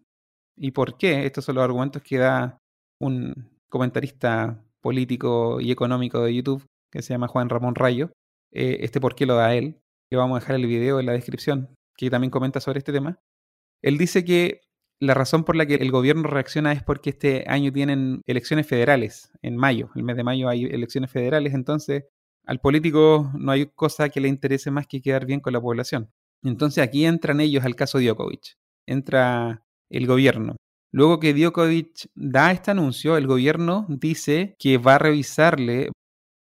[0.56, 1.26] ¿Y por qué?
[1.26, 2.58] Estos son los argumentos que da
[3.02, 3.34] un
[3.68, 8.12] comentarista político y económico de YouTube que se llama Juan Ramón Rayo.
[8.54, 9.78] Eh, este por qué lo da él,
[10.10, 13.20] que vamos a dejar el video en la descripción, que también comenta sobre este tema.
[13.82, 14.62] Él dice que
[15.02, 19.34] la razón por la que el gobierno reacciona es porque este año tienen elecciones federales,
[19.42, 22.06] en mayo, el mes de mayo hay elecciones federales, entonces
[22.46, 26.10] al político no hay cosa que le interese más que quedar bien con la población.
[26.44, 30.56] Entonces aquí entran ellos al caso Djokovic, entra el gobierno.
[30.92, 35.92] Luego que Djokovic da este anuncio, el gobierno dice que va a revisarle,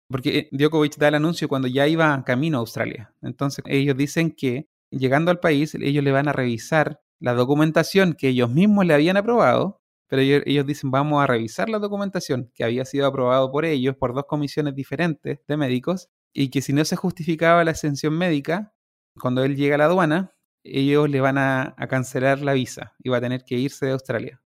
[0.08, 3.14] porque Djokovic da el anuncio cuando ya iba camino a Australia.
[3.22, 8.28] Entonces ellos dicen que llegando al país ellos le van a revisar la documentación que
[8.28, 12.84] ellos mismos le habían aprobado, pero ellos, dicen vamos a revisar la documentación que había
[12.84, 16.96] sido aprobado por ellos por dos comisiones diferentes de médicos y que si no se
[16.96, 18.74] justificaba la exención médica,
[19.20, 23.18] cuando él llega a la aduana, ellos le van a, cancelar la visa y va
[23.18, 24.42] a tener que irse de Australia.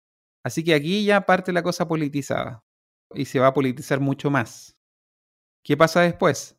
[0.44, 2.64] Así que aquí ya parte la cosa politizada
[3.14, 4.76] y se va a politizar mucho más.
[5.64, 6.58] ¿Qué pasa después?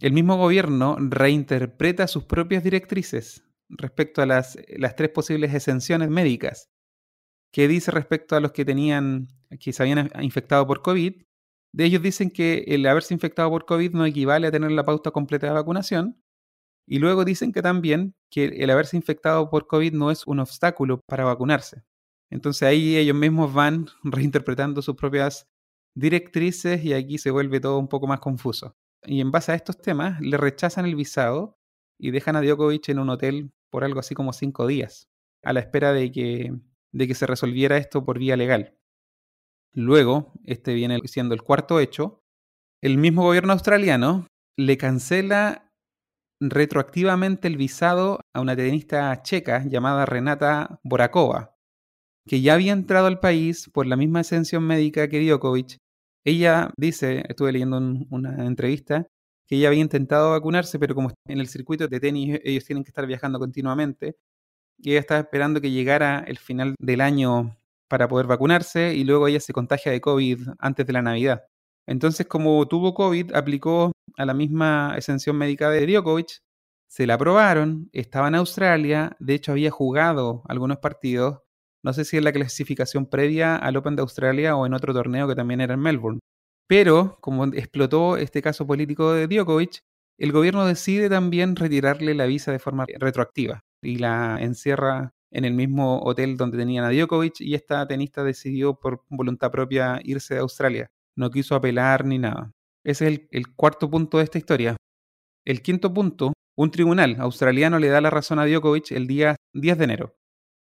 [0.00, 6.70] El mismo gobierno reinterpreta sus propias directrices respecto a las, las tres posibles exenciones médicas.
[7.52, 9.28] ¿Qué dice respecto a los que tenían,
[9.60, 11.22] que se habían infectado por COVID?
[11.72, 15.12] De ellos dicen que el haberse infectado por COVID no equivale a tener la pauta
[15.12, 16.23] completa de vacunación.
[16.86, 21.00] Y luego dicen que también que el haberse infectado por COVID no es un obstáculo
[21.06, 21.84] para vacunarse.
[22.30, 25.46] Entonces ahí ellos mismos van reinterpretando sus propias
[25.96, 28.74] directrices y aquí se vuelve todo un poco más confuso.
[29.06, 31.58] Y en base a estos temas, le rechazan el visado
[31.98, 35.08] y dejan a Djokovic en un hotel por algo así como cinco días,
[35.42, 36.52] a la espera de que,
[36.92, 38.76] de que se resolviera esto por vía legal.
[39.74, 42.20] Luego, este viene siendo el cuarto hecho,
[42.82, 45.63] el mismo gobierno australiano le cancela
[46.40, 51.56] retroactivamente el visado a una tenista checa llamada Renata Borakova,
[52.26, 55.78] que ya había entrado al país por la misma ascensión médica que Djokovic.
[56.24, 57.78] Ella dice, estuve leyendo
[58.10, 59.06] una entrevista,
[59.46, 62.90] que ella había intentado vacunarse, pero como en el circuito de tenis ellos tienen que
[62.90, 64.16] estar viajando continuamente,
[64.78, 67.56] y ella estaba esperando que llegara el final del año
[67.88, 71.44] para poder vacunarse y luego ella se contagia de COVID antes de la Navidad.
[71.86, 76.38] Entonces, como tuvo COVID, aplicó a la misma exención médica de Djokovic,
[76.88, 81.40] se la aprobaron, estaba en Australia, de hecho había jugado algunos partidos,
[81.82, 85.28] no sé si en la clasificación previa al Open de Australia o en otro torneo
[85.28, 86.20] que también era en Melbourne.
[86.66, 89.80] Pero, como explotó este caso político de Djokovic,
[90.18, 95.52] el gobierno decide también retirarle la visa de forma retroactiva y la encierra en el
[95.52, 100.40] mismo hotel donde tenían a Djokovic y esta tenista decidió por voluntad propia irse de
[100.40, 100.90] Australia.
[101.16, 102.52] No quiso apelar ni nada.
[102.84, 104.76] Ese es el, cuarto punto de esta historia.
[105.44, 109.78] El quinto punto, un tribunal australiano le da la razón a Djokovic el día 10
[109.78, 110.16] de enero.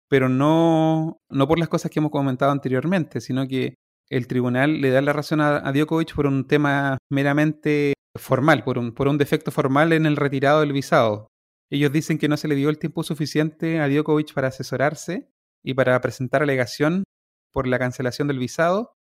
[0.09, 3.75] Pero no, no por las cosas que hemos comentado anteriormente, sino que
[4.09, 8.93] el tribunal le da la razón a, Djokovic por un tema meramente formal, por un,
[8.93, 11.27] por un defecto formal en el retirado del visado.
[11.71, 15.31] Ellos dicen que no se le dio el tiempo suficiente a Djokovic para asesorarse
[15.63, 17.03] y para presentar alegación
[17.51, 18.93] por la cancelación del visado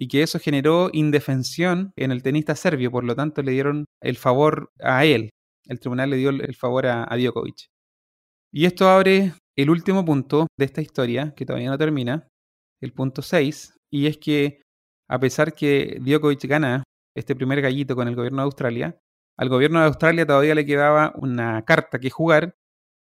[0.00, 4.16] y que eso generó indefensión en el tenista serbio, por lo tanto le dieron el
[4.16, 5.28] favor a él.
[5.66, 7.66] El tribunal le dio el favor a, Djokovic.
[8.50, 12.28] Y esto abre el último punto de esta historia, que todavía no termina,
[12.80, 14.62] el punto 6, y es que
[15.06, 16.82] a pesar que Djokovic gana
[17.14, 18.98] este primer gallito con el gobierno de Australia,
[19.36, 22.54] al gobierno de Australia todavía le quedaba una carta que jugar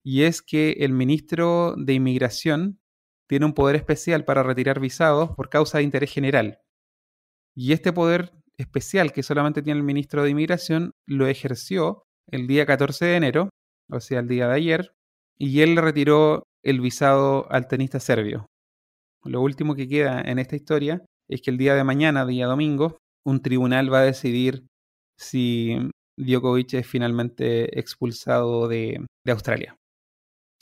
[0.03, 2.79] y es que el ministro de Inmigración
[3.29, 6.61] tiene un poder especial para retirar visados por causa de interés general.
[7.57, 12.67] Y este poder especial que solamente tiene el ministro de Inmigración lo ejerció el día
[12.67, 13.51] 14 de enero,
[13.91, 14.93] o sea, el día de ayer,
[15.39, 18.47] y él retiró el visado al tenista serbio.
[19.25, 22.99] Lo último que queda en esta historia es que el día de mañana, día domingo,
[23.25, 24.67] un tribunal va a decidir
[25.19, 25.77] si
[26.17, 29.77] Djokovic es finalmente expulsado de, Australia.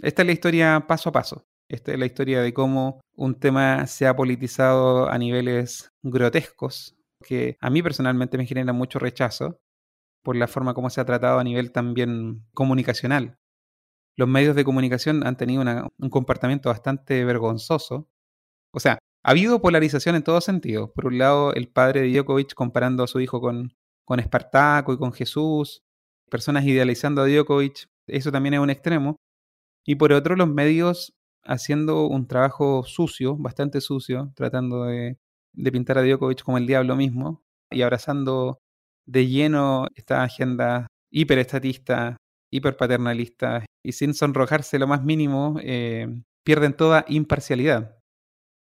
[0.01, 1.45] Esta es la historia paso a paso.
[1.69, 7.57] Esta es la historia de cómo un tema se ha politizado a niveles grotescos, que
[7.61, 9.61] a mí personalmente me genera mucho rechazo
[10.23, 13.39] por la forma como se ha tratado a nivel también comunicacional.
[14.17, 15.63] Los medios de comunicación han tenido
[15.99, 18.09] un comportamiento bastante vergonzoso.
[18.73, 20.93] O sea, ha habido polarización en todo sentido.
[20.93, 23.75] Por un lado, el padre de Djokovic comparando a su hijo con,
[24.05, 25.83] con Espartaco y con Jesús,
[26.31, 29.17] personas idealizando a Djokovic, eso también es un extremo.
[29.85, 31.14] Y por otro, los medios
[31.45, 35.19] haciendo un trabajo sucio, bastante sucio, tratando de,
[35.73, 38.59] pintar a Djokovic como el diablo mismo y abrazando
[39.07, 42.17] de lleno esta agenda hiperestatista,
[42.51, 46.09] hiperpaternalista y sin sonrojarse lo más mínimo, eh,
[46.45, 47.99] pierden toda imparcialidad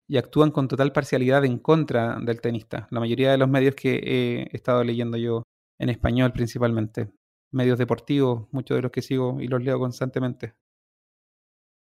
[0.07, 2.87] y actúan con total parcialidad en contra del tenista.
[2.91, 5.43] La mayoría de los medios que he estado leyendo yo,
[5.79, 7.11] en español principalmente,
[7.51, 10.53] medios deportivos, muchos de los que sigo y los leo constantemente.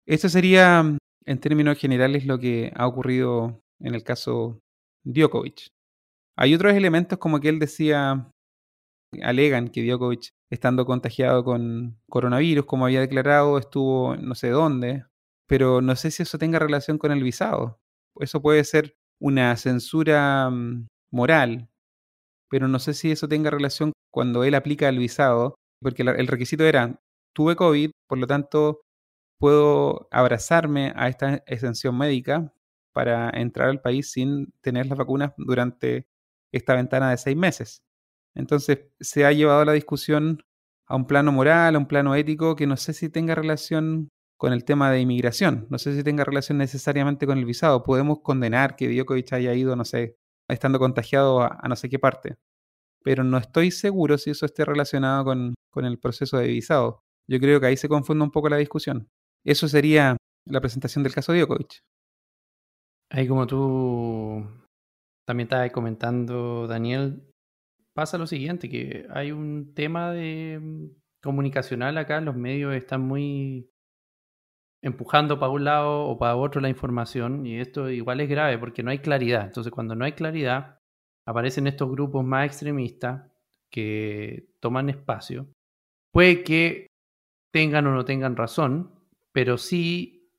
[0.07, 4.61] Eso sería, en términos generales, lo que ha ocurrido en el caso
[5.05, 5.69] Djokovic.
[6.37, 8.31] Hay otros elementos como que él decía,
[9.23, 15.05] alegan que Djokovic, estando contagiado con coronavirus, como había declarado, estuvo no sé dónde,
[15.47, 17.83] pero no sé si eso tenga relación con el visado
[18.21, 21.69] eso puede ser una censura mm, moral,
[22.51, 26.65] pero no sé si eso tenga relación cuando él aplica el visado, porque el requisito
[26.65, 27.01] era,
[27.35, 28.83] tuve COVID, por lo tanto
[29.43, 32.55] puedo abrazarme a esta exención médica
[32.93, 36.07] para entrar al país sin tener las vacunas durante
[36.53, 37.83] esta ventana de seis meses.
[38.37, 40.45] Entonces se ha llevado la discusión
[40.87, 44.53] a un plano moral, a un plano ético, que no sé si tenga relación con
[44.53, 45.67] el tema de inmigración.
[45.71, 47.83] No sé si tenga relación necesariamente con el visado.
[47.83, 50.15] Podemos condenar que Djokovic haya ido, no sé,
[50.47, 52.37] estando contagiado a, no sé qué parte.
[53.03, 57.01] Pero no estoy seguro si eso esté relacionado con, con el proceso de visado.
[57.27, 59.09] Yo creo que ahí se confunde un poco la discusión.
[59.45, 60.17] Eso sería
[60.47, 61.81] la presentación del caso Djokovic.
[63.11, 64.47] Ahí como tú
[65.27, 67.23] también estabas comentando, Daniel,
[67.95, 70.87] pasa lo siguiente, que hay un tema de mm,
[71.23, 73.69] comunicacional acá, los medios están muy
[74.83, 78.83] empujando para un lado o para otro la información y esto igual es grave porque
[78.83, 79.45] no hay claridad.
[79.45, 80.81] Entonces cuando no hay claridad,
[81.27, 83.31] aparecen estos grupos más extremistas
[83.71, 85.47] que toman espacio.
[86.13, 86.89] Puede que
[87.53, 89.02] tengan o no tengan razón,
[89.33, 90.31] pero sí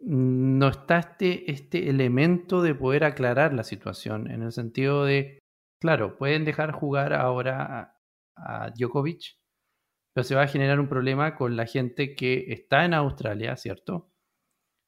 [0.00, 5.38] no está este, este elemento de poder aclarar la situación, en el sentido de
[5.80, 7.92] claro, pueden dejar jugar ahora
[8.36, 9.36] a, a Djokovic,
[10.14, 14.10] pero se va a generar un problema con la gente que está en Australia, ¿cierto?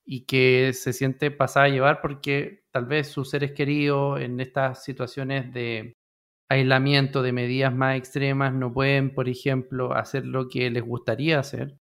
[0.07, 4.84] Y que se siente pasada a llevar porque tal vez sus seres queridos en estas
[4.84, 5.94] situaciones de
[6.51, 11.76] aislamiento, de medidas más extremas, no pueden, por ejemplo, hacer lo que les gustaría hacer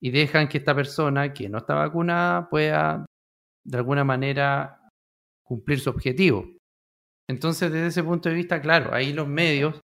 [0.00, 3.06] y dejan que esta persona que no está vacunada pueda
[3.64, 4.88] de alguna manera
[5.44, 6.44] cumplir su objetivo.
[7.28, 9.80] Entonces, desde ese punto de vista, claro, ahí los medios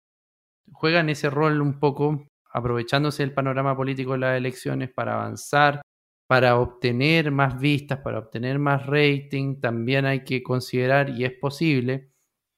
[0.72, 5.82] juegan ese rol un poco aprovechándose del panorama político de las elecciones para avanzar,
[6.26, 9.60] para obtener más vistas, para obtener más rating.
[9.60, 12.10] También hay que considerar, y es posible,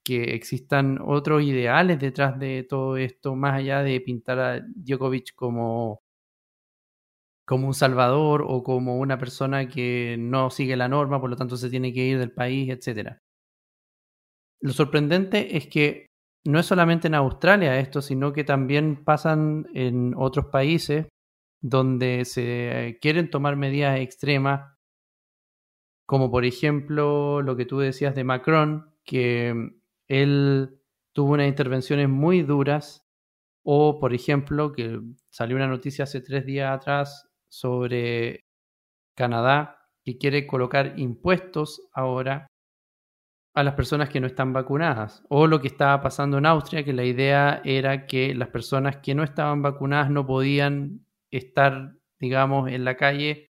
[0.04, 6.00] que existan otros ideales detrás de todo esto, más allá de pintar a Djokovic como
[7.48, 11.56] como un salvador o como una persona que no sigue la norma, por lo tanto
[11.56, 13.16] se tiene que ir del país, etc.
[14.60, 16.08] Lo sorprendente es que
[16.44, 21.06] no es solamente en Australia esto, sino que también pasan en otros países
[21.62, 24.74] donde se quieren tomar medidas extremas,
[26.06, 29.54] como por ejemplo lo que tú decías de Macron, que
[30.06, 30.82] él
[31.14, 33.06] tuvo unas intervenciones muy duras,
[33.64, 38.44] o por ejemplo, que salió una noticia hace tres días atrás sobre
[39.16, 42.46] Canadá que quiere colocar impuestos ahora
[43.54, 45.24] a las personas que no están vacunadas.
[45.28, 49.14] O lo que estaba pasando en Austria, que la idea era que las personas que
[49.14, 53.48] no estaban vacunadas no podían estar, digamos, en la calle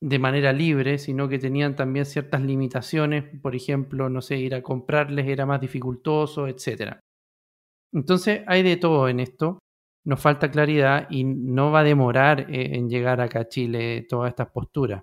[0.00, 4.62] de manera libre, sino que tenían también ciertas limitaciones, por ejemplo, no sé, ir a
[4.62, 7.00] comprarles era más dificultoso, etc.
[7.92, 9.58] Entonces hay de todo en esto
[10.04, 14.30] nos falta claridad y no va a demorar eh, en llegar acá a Chile todas
[14.30, 15.02] estas posturas.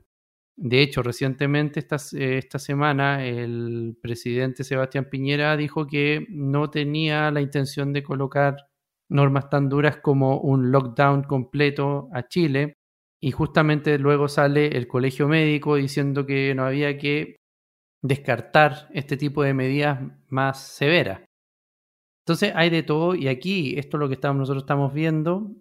[0.60, 7.30] De hecho, recientemente, esta, eh, esta semana, el presidente Sebastián Piñera dijo que no tenía
[7.30, 8.56] la intención de colocar
[9.10, 12.74] normas tan duras como un lockdown completo a Chile.
[13.22, 17.38] Y justamente luego sale el colegio médico diciendo que no había que
[18.02, 21.27] descartar este tipo de medidas más severas.
[22.28, 25.56] Entonces hay de todo y aquí esto es lo que estamos, nosotros estamos viendo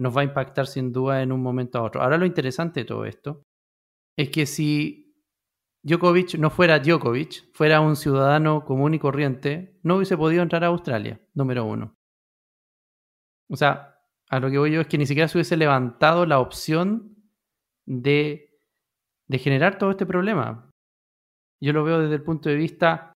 [0.00, 2.00] nos va a impactar sin duda en un momento a otro.
[2.00, 3.44] Ahora lo interesante de todo esto
[4.16, 5.14] es que si
[5.82, 10.68] Djokovic no fuera Djokovic, fuera un ciudadano común y corriente, no hubiese podido entrar a
[10.68, 11.98] Australia, número uno.
[13.50, 13.98] O sea,
[14.30, 17.16] a lo que voy yo es que ni siquiera se hubiese levantado la opción
[17.84, 18.58] de,
[19.28, 20.70] de generar todo este problema.
[21.60, 23.12] Yo lo veo desde el punto de vista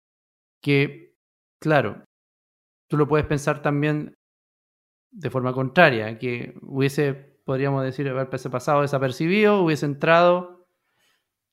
[0.60, 1.14] que,
[1.60, 2.02] claro,
[2.92, 4.18] tú lo puedes pensar también
[5.12, 7.14] de forma contraria, que hubiese,
[7.46, 10.66] podríamos decir, haber pasado desapercibido, hubiese entrado,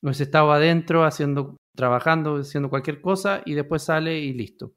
[0.02, 4.74] hubiese estado adentro haciendo, trabajando, haciendo cualquier cosa y después sale y listo.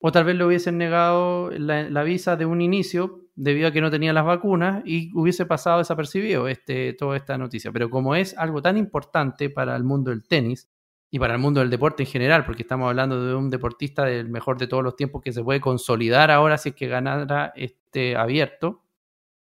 [0.00, 3.92] O tal vez le hubiesen negado la, visa de un inicio debido a que no
[3.92, 7.70] tenía las vacunas y hubiese pasado desapercibido este, toda esta noticia.
[7.70, 10.68] Pero como es algo tan importante para el mundo del tenis,
[11.14, 14.28] y para el mundo del deporte en general, porque estamos hablando de un deportista del
[14.28, 18.16] mejor de todos los tiempos que se puede consolidar ahora si es que ganara este
[18.16, 18.82] abierto.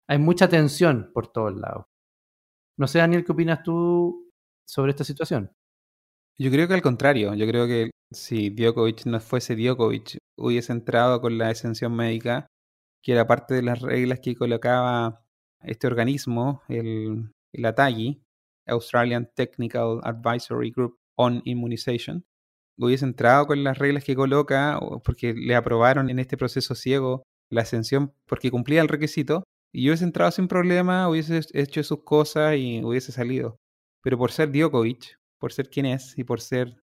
[0.08, 1.86] Hay mucha tensión por todos lados.
[2.76, 4.32] No sé, Daniel, ¿qué opinas tú
[4.68, 5.52] sobre esta situación?
[6.40, 11.22] Yo creo que al contrario, yo creo que si Djokovic no fuese Djokovic, hubiese entrado
[11.22, 12.48] con la exención médica,
[13.04, 15.22] que era parte de las reglas que colocaba
[15.62, 18.24] este organismo, el, el ATAGI,
[18.66, 22.26] Australian Technical Advisory Group, on immunization,
[22.78, 27.62] hubiese entrado con las reglas que coloca, porque le aprobaron en este proceso ciego la
[27.64, 29.44] ascensión porque cumplía el requisito,
[29.74, 33.58] y hubiese entrado sin problema, hubiese hecho sus cosas y hubiese salido.
[34.02, 36.82] Pero por ser Djokovic, por ser quien es y por ser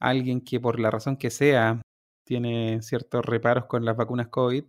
[0.00, 1.82] alguien que por la razón que sea
[2.24, 4.64] tiene ciertos reparos con las vacunas COVID,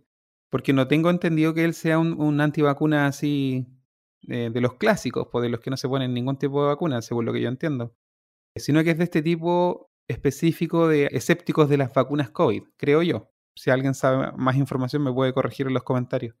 [0.50, 3.66] porque no tengo entendido que él sea un, un antivacuna así
[4.28, 7.02] eh, de los clásicos, pues de los que no se ponen ningún tipo de vacuna,
[7.02, 7.94] según lo que yo entiendo
[8.56, 13.32] sino que es de este tipo específico de escépticos de las vacunas COVID, creo yo.
[13.54, 16.36] Si alguien sabe más información me puede corregir en los comentarios.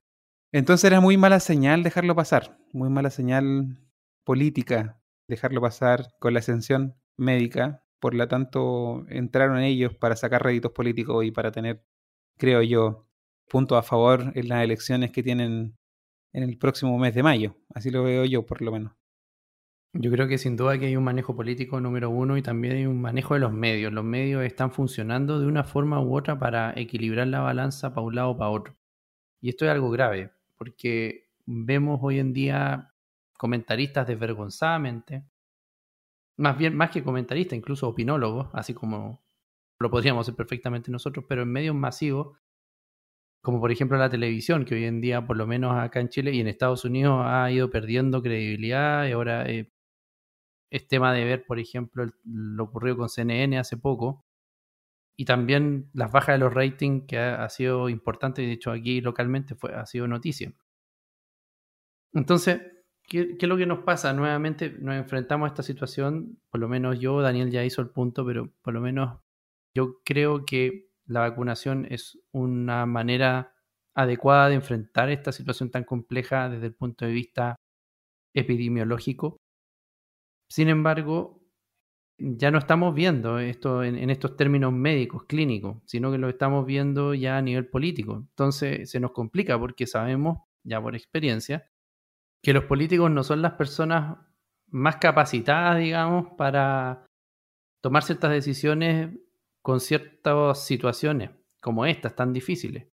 [0.52, 3.78] Entonces era muy mala señal dejarlo pasar, muy mala señal
[4.24, 7.84] política dejarlo pasar con la ascensión médica.
[8.00, 11.84] Por lo tanto, entraron ellos para sacar réditos políticos y para tener,
[12.38, 13.08] creo yo,
[13.48, 15.76] puntos a favor en las elecciones que tienen
[16.32, 17.56] en el próximo mes de mayo.
[17.74, 18.92] Así lo veo yo, por lo menos.
[19.98, 22.86] Yo creo que sin duda que hay un manejo político número uno y también hay
[22.86, 23.92] un manejo de los medios.
[23.92, 28.14] Los medios están funcionando de una forma u otra para equilibrar la balanza para un
[28.14, 28.76] lado o para otro.
[29.40, 32.94] Y esto es algo grave, porque vemos hoy en día
[33.38, 35.24] comentaristas desvergonzadamente,
[36.38, 39.24] más bien, más que comentaristas, incluso opinólogos, así como
[39.78, 42.36] lo podríamos hacer perfectamente nosotros, pero en medios masivos,
[43.42, 46.32] como por ejemplo la televisión, que hoy en día, por lo menos acá en Chile
[46.32, 49.72] y en Estados Unidos, ha ido perdiendo credibilidad y ahora eh,
[50.70, 54.24] es tema de ver, por ejemplo, lo ocurrido con CNN hace poco.
[55.18, 59.54] Y también las bajas de los ratings, que ha, sido importante, de hecho aquí localmente
[59.54, 60.52] fue, ha sido noticia.
[62.12, 62.60] Entonces,
[63.08, 64.12] ¿qué, qué es lo que nos pasa?
[64.12, 68.26] Nuevamente nos enfrentamos a esta situación, por lo menos yo, Daniel ya hizo el punto,
[68.26, 69.20] pero por lo menos
[69.74, 73.54] yo creo que la vacunación es una manera
[73.94, 77.56] adecuada de enfrentar esta situación tan compleja desde el punto de vista
[78.34, 79.38] epidemiológico.
[80.48, 81.42] Sin embargo,
[82.18, 87.14] ya no estamos viendo esto en, estos términos médicos, clínicos, sino que lo estamos viendo
[87.14, 88.16] ya a nivel político.
[88.16, 91.70] Entonces se nos complica porque sabemos, ya por experiencia,
[92.42, 94.18] que los políticos no son las personas
[94.68, 97.06] más capacitadas, digamos, para
[97.82, 99.10] tomar ciertas decisiones
[99.62, 101.30] con ciertas situaciones
[101.60, 102.86] como estas tan difíciles.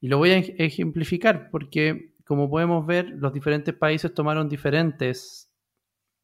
[0.00, 5.51] Y lo voy a ej- ejemplificar porque, como podemos ver, los diferentes países tomaron diferentes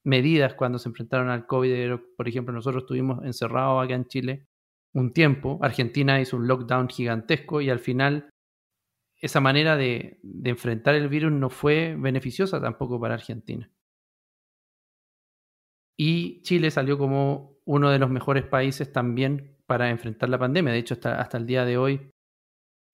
[0.09, 1.97] medidas cuando se enfrentaron al COVID.
[2.17, 4.47] Por ejemplo, nosotros estuvimos encerrados acá en Chile
[4.95, 5.59] un tiempo.
[5.63, 8.31] Argentina hizo un lockdown gigantesco y al final
[9.21, 13.71] esa manera de, enfrentar el virus no fue beneficiosa tampoco para Argentina.
[15.97, 20.73] Y Chile salió como uno de los mejores países también para enfrentar la pandemia.
[20.73, 22.11] De hecho, hasta, hasta el día de hoy,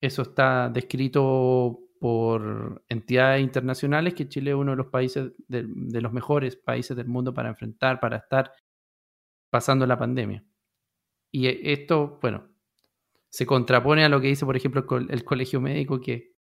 [0.01, 5.63] eso está descrito por entidades internacionales, que Chile es uno de los países, de,
[6.01, 8.51] los mejores países del mundo para enfrentar, para estar
[9.51, 10.45] pasando la pandemia.
[11.31, 12.47] Y e- esto, bueno,
[13.31, 16.35] se contrapone a lo que dice, por ejemplo, el, col- el colegio médico, que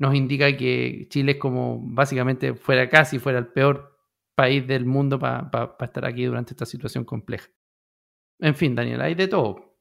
[0.00, 3.96] nos indica que Chile es como básicamente fuera casi fuera el peor
[4.34, 7.48] país del mundo para estar aquí durante esta situación compleja.
[8.40, 9.78] En fin, Daniel, hay de todo.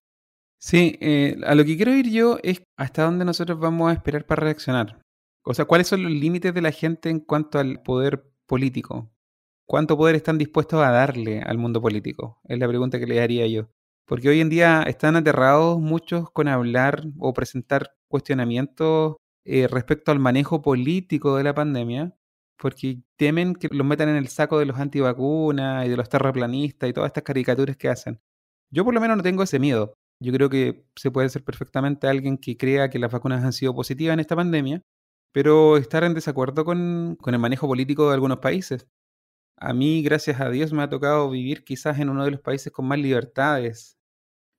[0.62, 4.28] Sí, eh, a lo que quiero ir yo es hasta dónde nosotros vamos a esperar
[4.28, 5.05] para reaccionar.
[5.48, 9.12] O sea, ¿cuáles son los límites de la gente en cuanto al poder político?
[9.68, 12.40] ¿Cuánto poder están dispuestos a darle al mundo político?
[12.46, 13.70] Es la pregunta que le haría yo.
[14.08, 20.20] Porque hoy en día están aterrados muchos con hablar o presentar cuestionamientos eh, respecto al
[20.20, 22.16] manejo político de la pandemia,
[22.58, 26.90] porque temen que los metan en el saco de los antivacunas y de los terraplanistas
[26.90, 28.20] y todas estas caricaturas que hacen.
[28.72, 29.94] Yo por lo menos no tengo ese miedo.
[30.20, 33.76] Yo creo que se puede ser perfectamente alguien que crea que las vacunas han sido
[33.76, 34.82] positivas en esta pandemia,
[35.36, 38.88] pero estar en desacuerdo con, con el manejo político de algunos países.
[39.58, 42.72] A mí, gracias a Dios, me ha tocado vivir quizás en uno de los países
[42.74, 43.98] con más libertades,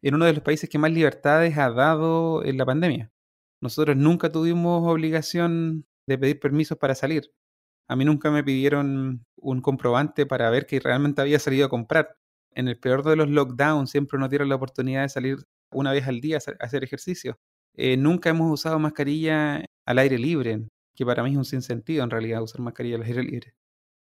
[0.03, 3.13] en uno de los países que más libertades ha dado en la pandemia.
[3.63, 7.33] Nosotros nunca tuvimos obligación de pedir permisos para salir.
[7.89, 12.17] A mí nunca me pidieron un comprobante para ver que realmente había salido a comprar.
[12.53, 15.39] En el peor de los lockdowns siempre nos dieron la oportunidad de salir
[15.73, 17.39] una vez al día a hacer- ejercicio.
[17.75, 22.11] Eh, nunca hemos usado mascarilla al aire libre, que para mí es un sinsentido en
[22.11, 23.55] realidad usar mascarilla al aire libre.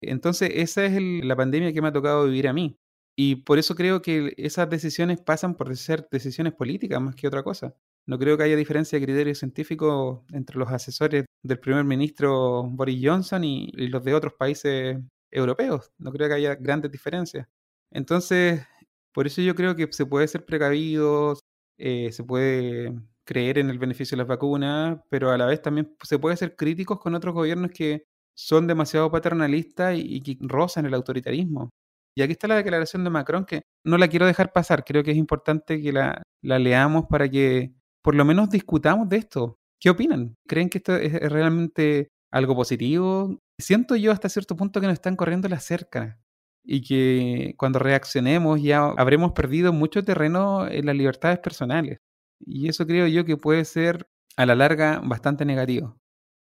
[0.01, 2.77] Entonces, esa es la pandemia que me ha tocado vivir a mí.
[3.15, 7.43] Y por eso creo que esas decisiones pasan por ser decisiones políticas más que otra
[7.43, 7.75] cosa.
[8.07, 12.99] No creo que haya diferencia de criterio científico entre los asesores del primer ministro Boris
[13.03, 14.97] Johnson y, los de otros países
[15.29, 15.91] europeos.
[15.99, 17.47] No creo que haya grandes diferencias.
[17.91, 18.65] Entonces,
[19.13, 21.37] por eso yo creo que se puede ser precavido,
[21.77, 22.93] eh, se puede
[23.31, 26.57] creer en el beneficio de las vacunas, pero a la vez también se puede ser
[26.57, 28.03] críticos con otros gobiernos que
[28.35, 31.69] son demasiado paternalistas y, que rozan el autoritarismo.
[32.13, 35.11] Y aquí está la declaración de Macron, que no la quiero dejar pasar, creo que
[35.11, 37.73] es importante que la, la leamos para que
[38.03, 39.55] por lo menos discutamos de esto.
[39.79, 40.35] ¿Qué opinan?
[40.45, 43.39] ¿Creen que esto es es realmente algo positivo?
[43.59, 46.19] Siento yo hasta cierto punto que nos están corriendo la cerca
[46.65, 51.99] y que cuando reaccionemos ya habremos perdido mucho terreno en las libertades personales.
[52.45, 55.97] Y eso creo yo que puede ser a la larga bastante negativo.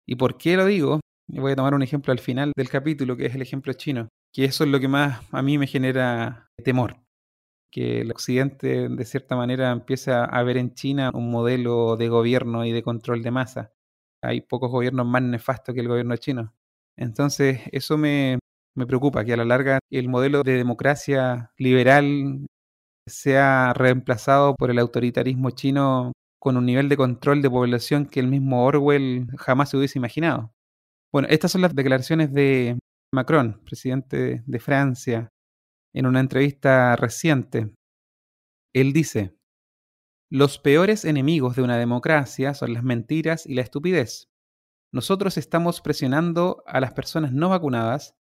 [0.07, 1.01] ¿Y por qué lo digo?
[1.29, 4.45] Voy a tomar un ejemplo al final del capítulo, que es el ejemplo chino, que
[4.45, 6.97] eso es lo que más a mí me genera temor,
[7.71, 12.65] que el occidente de cierta manera empieza a ver en China un modelo de gobierno
[12.65, 13.73] y de control de masa.
[14.23, 16.53] Hay pocos gobiernos más nefastos que el gobierno chino.
[16.97, 18.39] Entonces, eso me,
[18.77, 22.47] me preocupa, que a la larga el modelo de democracia liberal
[23.11, 28.29] sea reemplazado por el autoritarismo chino con un nivel de control de población que el
[28.29, 30.53] mismo Orwell jamás se hubiese imaginado.
[31.13, 32.79] Bueno, estas son las declaraciones de
[33.13, 35.29] Macron, presidente de Francia,
[35.93, 37.75] en una entrevista reciente.
[38.73, 39.35] Él dice,
[40.31, 44.29] los peores enemigos de una democracia son las mentiras y la estupidez.
[44.93, 48.15] Nosotros estamos presionando a las personas no vacunadas,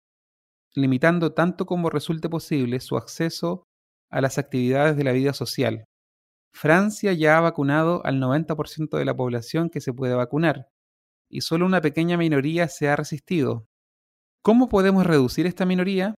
[0.74, 3.64] limitando tanto como resulte posible su acceso
[4.10, 5.84] a las actividades de la vida social.
[6.52, 10.68] Francia ya ha vacunado al 90% de la población que se puede vacunar
[11.30, 13.68] y solo una pequeña minoría se ha resistido.
[14.42, 16.14] ¿Cómo podemos reducir esta minoría?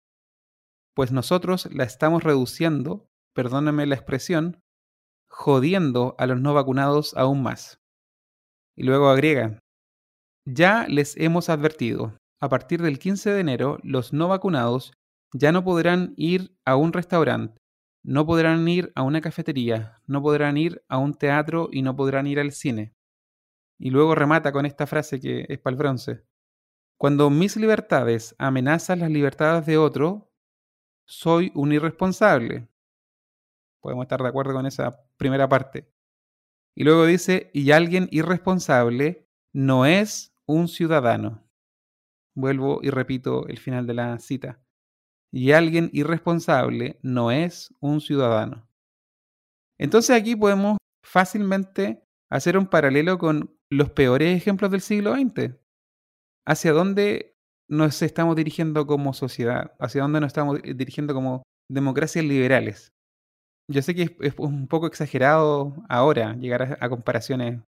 [0.95, 4.62] Pues nosotros la estamos reduciendo, perdóname la expresión,
[5.28, 7.76] jodiendo a los no vacunados aún más.
[8.76, 9.59] Y luego agrega,
[10.47, 14.93] ya les hemos advertido, a partir del 15 de enero los no vacunados
[15.32, 17.61] ya no podrán ir a un restaurante,
[18.03, 22.26] no podrán ir a una cafetería, no podrán ir a un teatro y no podrán
[22.26, 22.94] ir al cine.
[23.78, 26.24] Y luego remata con esta frase que es para el bronce.
[26.96, 30.32] Cuando mis libertades amenazan las libertades de otro,
[31.05, 32.68] soy un irresponsable.
[33.80, 35.92] Podemos estar de acuerdo con esa primera parte.
[36.74, 41.42] Y luego dice, y alguien irresponsable no es un ciudadano.
[42.34, 44.61] Vuelvo y repito el final de la cita.
[45.32, 48.68] Y alguien irresponsable no es un ciudadano.
[49.78, 55.54] Entonces aquí podemos fácilmente hacer un paralelo con los peores ejemplos del siglo XX.
[56.46, 57.34] ¿Hacia dónde
[57.68, 59.74] nos estamos dirigiendo como sociedad?
[59.78, 62.92] ¿Hacia dónde nos estamos dirigiendo como democracias liberales?
[63.68, 67.62] Yo sé que es, un poco exagerado ahora llegar a, comparaciones.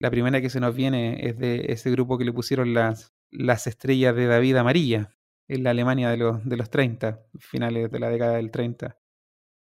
[0.00, 3.66] La primera que se nos viene es de ese grupo que le pusieron las, las
[3.66, 5.16] estrellas de David amarilla
[5.50, 8.96] en la Alemania de los, de los 30, finales de la década del 30.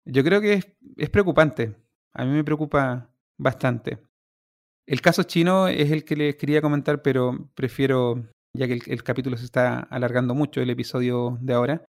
[0.04, 1.76] Yo creo que es, es preocupante.
[2.12, 3.08] A mí me preocupa
[3.38, 3.98] bastante.
[4.86, 9.04] El caso chino es el que les quería comentar, pero prefiero, ya que el, el,
[9.04, 11.84] capítulo se está alargando mucho, el episodio de ahora,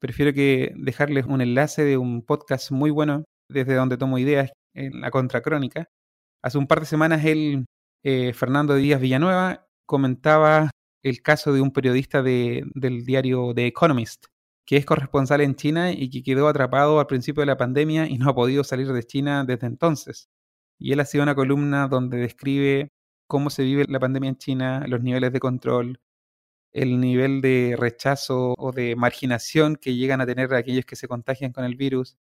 [0.00, 5.00] prefiero que dejarles un enlace de un podcast muy bueno desde donde tomo ideas en
[5.00, 5.86] la contracrónica.
[6.42, 7.66] Hace un par de semanas él,
[8.04, 10.70] eh, Fernando Díaz Villanueva, comentaba
[11.02, 14.26] el caso de un periodista de, del diario The Economist,
[14.66, 18.18] que es corresponsal en China y que quedó atrapado al principio de la pandemia y
[18.18, 20.28] no ha podido salir de China desde entonces.
[20.78, 22.92] Y él ha sido una columna donde describe
[23.26, 26.00] cómo se vive la pandemia en China, los niveles de control,
[26.72, 31.52] el nivel de rechazo o de marginación que llegan a tener aquellos que se contagian
[31.52, 32.16] con el virus.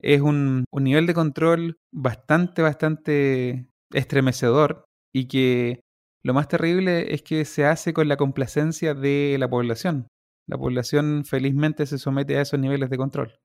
[0.00, 5.80] Es un, un nivel de control bastante, bastante estremecedor y que
[6.26, 10.08] lo más terrible es que se hace con la complacencia de la población.
[10.48, 13.36] La población felizmente se somete a esos niveles de control.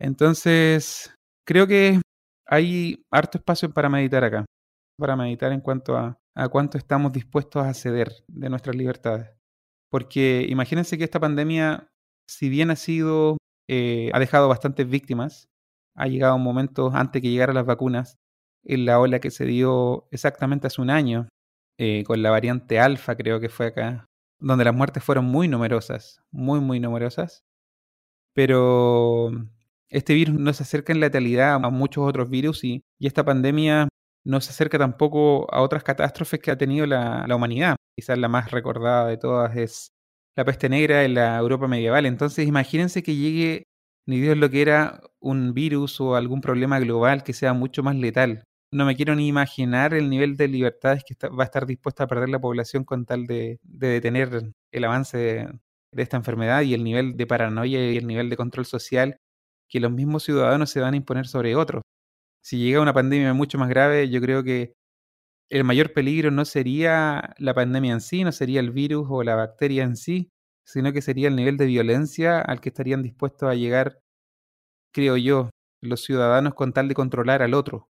[0.00, 1.14] Entonces,
[1.46, 2.00] creo que
[2.48, 4.44] hay harto espacio para meditar acá,
[4.98, 9.30] para meditar en cuanto a, a cuánto estamos dispuestos a ceder de nuestras libertades.
[9.88, 11.86] Porque imagínense que esta pandemia,
[12.28, 13.36] si bien ha sido,
[13.68, 15.46] eh, ha dejado bastantes víctimas,
[15.94, 18.16] ha llegado un momento antes que llegaran las vacunas,
[18.64, 21.28] en la ola que se dio exactamente hace un año,
[21.82, 24.06] eh, con la variante alfa creo que fue acá,
[24.38, 27.42] donde las muertes fueron muy numerosas, muy, muy numerosas.
[28.34, 29.30] Pero
[29.88, 33.88] este virus no se acerca en letalidad a muchos otros virus y, y esta pandemia
[34.26, 37.76] no se acerca tampoco a otras catástrofes que ha tenido la, la humanidad.
[37.96, 39.88] Quizás la más recordada de todas es
[40.36, 42.04] la peste negra en la Europa medieval.
[42.04, 43.64] Entonces imagínense que llegue,
[44.06, 47.96] ni Dios lo que era, un virus o algún problema global que sea mucho más
[47.96, 48.44] letal.
[48.72, 52.06] No me quiero ni imaginar el nivel de libertades que va a estar dispuesta a
[52.06, 55.58] perder la población con tal de, de detener el avance de,
[55.92, 59.16] de esta enfermedad y el nivel de paranoia y el nivel de control social
[59.68, 61.82] que los mismos ciudadanos se van a imponer sobre otros
[62.42, 64.74] si llega una pandemia mucho más grave, yo creo que
[65.50, 69.34] el mayor peligro no sería la pandemia en sí, no sería el virus o la
[69.36, 70.30] bacteria en sí,
[70.66, 74.00] sino que sería el nivel de violencia al que estarían dispuestos a llegar,
[74.94, 75.50] creo yo,
[75.82, 77.89] los ciudadanos con tal de controlar al otro.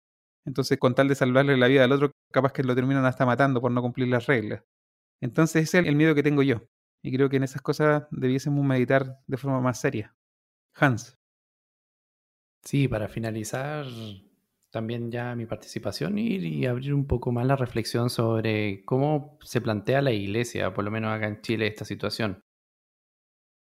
[0.46, 3.62] Entonces, con tal de salvarle la vida al otro, capaz que lo terminan hasta matando
[3.62, 4.64] por no cumplir las reglas.
[5.22, 6.62] Entonces, ese es el miedo que tengo yo.
[7.04, 10.16] Y creo que en esas cosas debiésemos meditar de forma más seria.
[10.76, 11.18] Hans.
[12.64, 13.86] Sí, para finalizar,
[14.72, 20.02] también ya mi participación y, abrir un poco más la reflexión sobre cómo se plantea
[20.02, 22.42] la iglesia, por lo menos acá en Chile, esta situación.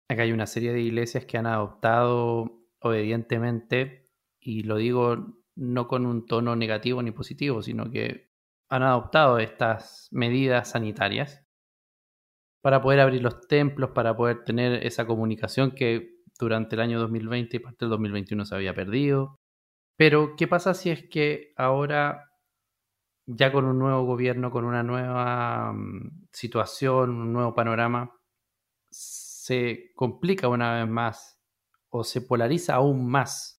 [0.08, 4.08] Acá hay una serie de iglesias que han adoptado obedientemente,
[4.40, 8.30] y lo digo no con un tono negativo ni positivo, sino que
[8.68, 11.44] han adoptado estas medidas sanitarias
[12.62, 17.56] para poder abrir los templos, para poder tener esa comunicación que durante el año 2020
[17.56, 19.38] y parte del 2021 se había perdido.
[19.96, 22.30] Pero, ¿qué pasa si es que ahora,
[23.26, 28.12] ya con un nuevo gobierno, con una nueva mm, situación, un nuevo panorama,
[28.90, 31.40] se complica una vez más
[31.88, 33.55] o se polariza aún más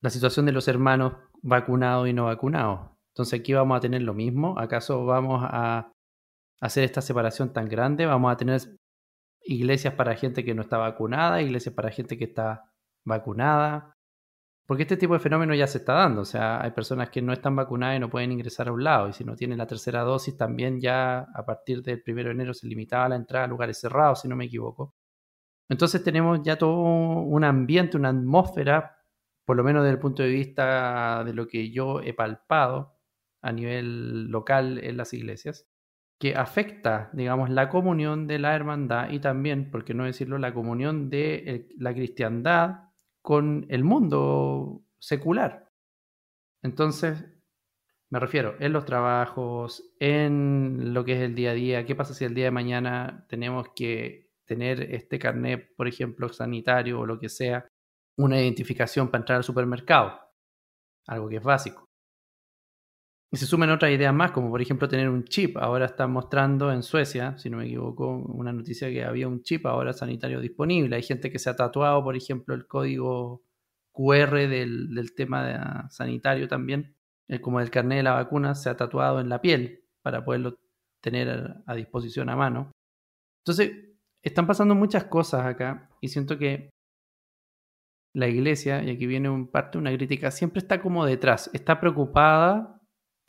[0.00, 2.90] la situación de los hermanos vacunados y no vacunados?
[3.14, 4.58] Entonces, aquí vamos a tener lo mismo.
[4.58, 5.92] ¿Acaso vamos a
[6.60, 8.06] hacer esta separación tan grande?
[8.06, 8.60] ¿Vamos a tener
[9.42, 12.72] iglesias para gente que no está vacunada, iglesias para gente que está
[13.04, 13.94] vacunada?
[14.66, 16.20] Porque este tipo de fenómeno ya se está dando.
[16.20, 19.08] O sea, hay personas que no están vacunadas y no pueden ingresar a un lado.
[19.08, 22.54] Y si no tienen la tercera dosis, también ya a partir del 1 de enero
[22.54, 24.94] se limitaba la entrada a lugares cerrados, si no me equivoco.
[25.68, 28.99] Entonces tenemos ya todo un ambiente, una atmósfera,
[29.50, 33.00] por lo menos desde el punto de vista de lo que yo he palpado
[33.42, 35.68] a nivel local en las iglesias,
[36.20, 40.54] que afecta, digamos, la comunión de la hermandad y también, por qué no decirlo, la
[40.54, 42.90] comunión de la cristiandad
[43.22, 45.72] con el mundo secular.
[46.62, 47.26] Entonces,
[48.08, 51.84] me refiero en los trabajos, en lo que es el día a día.
[51.86, 57.00] ¿Qué pasa si el día de mañana tenemos que tener este carnet, por ejemplo, sanitario
[57.00, 57.68] o lo que sea,
[58.24, 60.18] una identificación para entrar al supermercado?
[61.06, 61.84] Algo que es básico.
[63.32, 65.56] Y se suman otras ideas más, como por ejemplo tener un chip.
[65.56, 69.66] Ahora están mostrando en Suecia, si no me equivoco, una noticia que había un chip
[69.66, 70.96] ahora sanitario disponible.
[70.96, 73.44] Hay gente que se ha tatuado, por ejemplo, el código
[73.92, 76.96] QR del, tema sanitario también,
[77.40, 80.58] como el carnet de la vacuna, se ha tatuado en la piel para poderlo
[81.00, 82.72] tener a disposición a mano.
[83.44, 83.72] Entonces,
[84.22, 86.70] están pasando muchas cosas acá y siento que
[88.12, 92.80] la iglesia, y aquí viene un parte una crítica, siempre está como detrás, está preocupada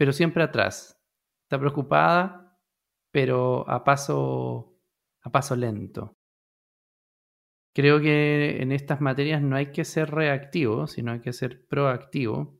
[0.01, 0.99] pero siempre atrás.
[1.43, 2.57] Está preocupada,
[3.11, 4.79] pero a paso,
[5.21, 6.17] a paso lento.
[7.75, 12.59] Creo que en estas materias no hay que ser reactivo, sino hay que ser proactivo.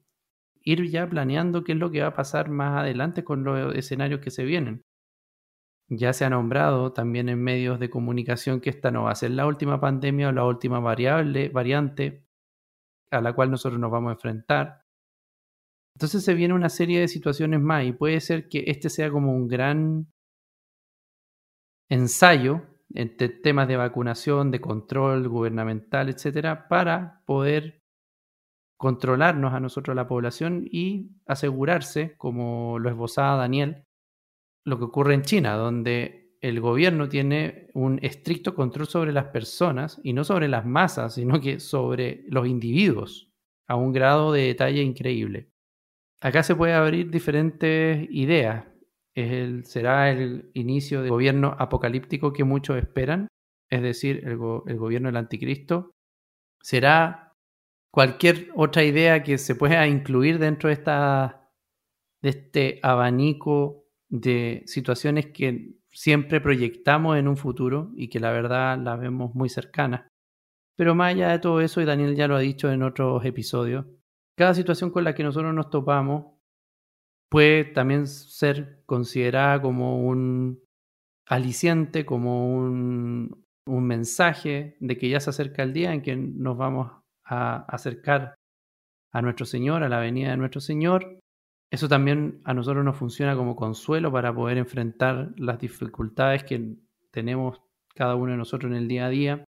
[0.61, 4.19] Ir ya planeando qué es lo que va a pasar más adelante con los escenarios
[4.21, 4.83] que se vienen.
[5.93, 9.31] Ya se ha nombrado también en medios de comunicación que esta no va a ser
[9.31, 12.25] la última pandemia o la última variable, variante
[13.11, 14.85] a la cual nosotros nos vamos a enfrentar.
[15.95, 19.33] Entonces se viene una serie de situaciones más y puede ser que este sea como
[19.33, 20.07] un gran
[21.89, 22.61] ensayo
[22.93, 27.81] entre temas de vacunación, de control gubernamental, etcétera, para poder
[28.77, 33.85] controlarnos a nosotros la población y asegurarse, como lo esbozaba Daniel,
[34.65, 39.99] lo que ocurre en China, donde el gobierno tiene un estricto control sobre las personas
[40.03, 43.31] y no sobre las masas, sino que sobre los individuos,
[43.67, 45.51] a un grado de detalle increíble
[46.21, 48.65] acá se puede abrir diferentes ideas.
[49.63, 53.27] ¿Será el inicio del gobierno apocalíptico que muchos esperan?
[53.69, 55.91] Es decir, el, gobierno del anticristo.
[56.61, 57.33] ¿Será
[57.91, 61.51] cualquier otra idea que se pueda incluir dentro de, esta,
[62.21, 63.80] de este abanico
[64.11, 69.49] de situaciones que siempre proyectamos en un futuro y que la verdad las vemos muy
[69.49, 70.07] cercanas?
[70.77, 73.85] Pero más allá de todo eso, y Daniel ya lo ha dicho en otros episodios,
[74.37, 76.37] cada situación con la que nosotros nos topamos
[77.29, 80.61] puede también ser considerada como un
[81.27, 86.91] aliciente, como un, mensaje de que ya se acerca el día en que nos vamos
[87.23, 88.35] a acercar
[89.13, 91.20] a nuestro Señor, a la venida de nuestro Señor.
[91.71, 96.75] Eso también a nosotros nos funciona como consuelo para poder enfrentar las dificultades que
[97.11, 97.61] tenemos
[97.95, 99.45] cada uno de nosotros en el día a día.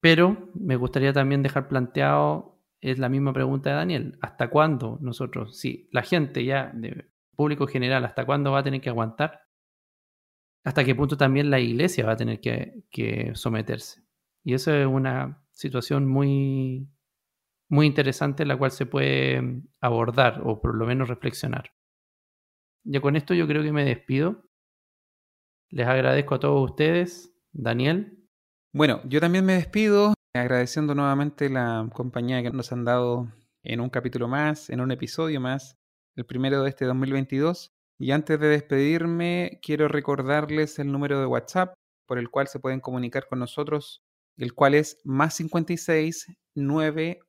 [0.00, 4.18] Pero me gustaría también dejar planteado es la misma pregunta de Daniel.
[4.22, 8.80] ¿Hasta cuándo nosotros, si la gente ya, de público general, hasta cuándo va a tener
[8.80, 9.42] que aguantar?
[10.64, 14.02] ¿Hasta qué punto también la iglesia va a tener que, someterse?
[14.44, 16.88] Y eso es una situación muy,
[17.68, 21.72] muy interesante la cual se puede abordar o por lo menos reflexionar.
[22.84, 24.48] Ya con esto yo creo que me despido.
[25.70, 27.32] Les agradezco a todos ustedes.
[27.52, 28.28] Daniel.
[28.72, 33.88] Bueno, yo también me despido agradeciendo nuevamente la compañía que nos han dado en un
[33.88, 35.76] capítulo más, en un episodio más,
[36.14, 37.72] el primero de este 2022.
[37.98, 41.74] Y antes de despedirme, quiero recordarles el número de WhatsApp
[42.06, 44.04] por el cual se pueden comunicar con nosotros,
[44.36, 47.25] el cual es más 56 987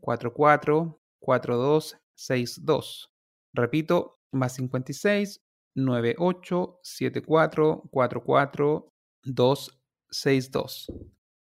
[0.00, 3.12] 44 4262.
[3.54, 5.40] Repito, más 56
[5.74, 8.88] 98 74 44
[9.24, 10.86] 262.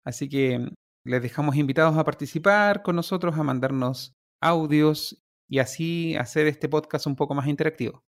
[0.04, 0.74] Así que mm,
[1.04, 7.06] les dejamos invitados a participar con nosotros, a mandarnos audios y así hacer este podcast
[7.06, 8.02] un poco más interactivo.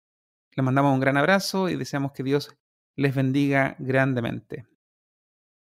[0.57, 2.55] Les mandamos un gran abrazo y deseamos que Dios
[2.97, 4.67] les bendiga grandemente.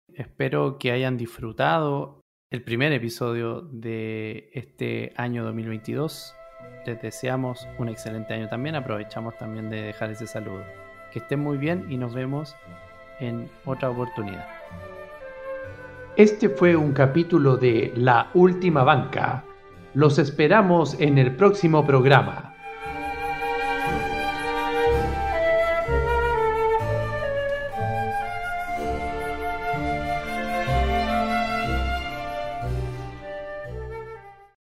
[0.08, 2.19] Espero que hayan disfrutado
[2.52, 6.34] el primer episodio de este año 2022.
[6.86, 8.76] Les deseamos un excelente año también.
[8.76, 10.64] Aprovechamos también de dejar ese saludo.
[11.12, 12.56] Que estén muy bien y nos vemos
[13.20, 14.48] en otra oportunidad.
[16.16, 19.44] Este fue un capítulo de La Última Banca.
[19.94, 22.56] Los esperamos en el próximo programa.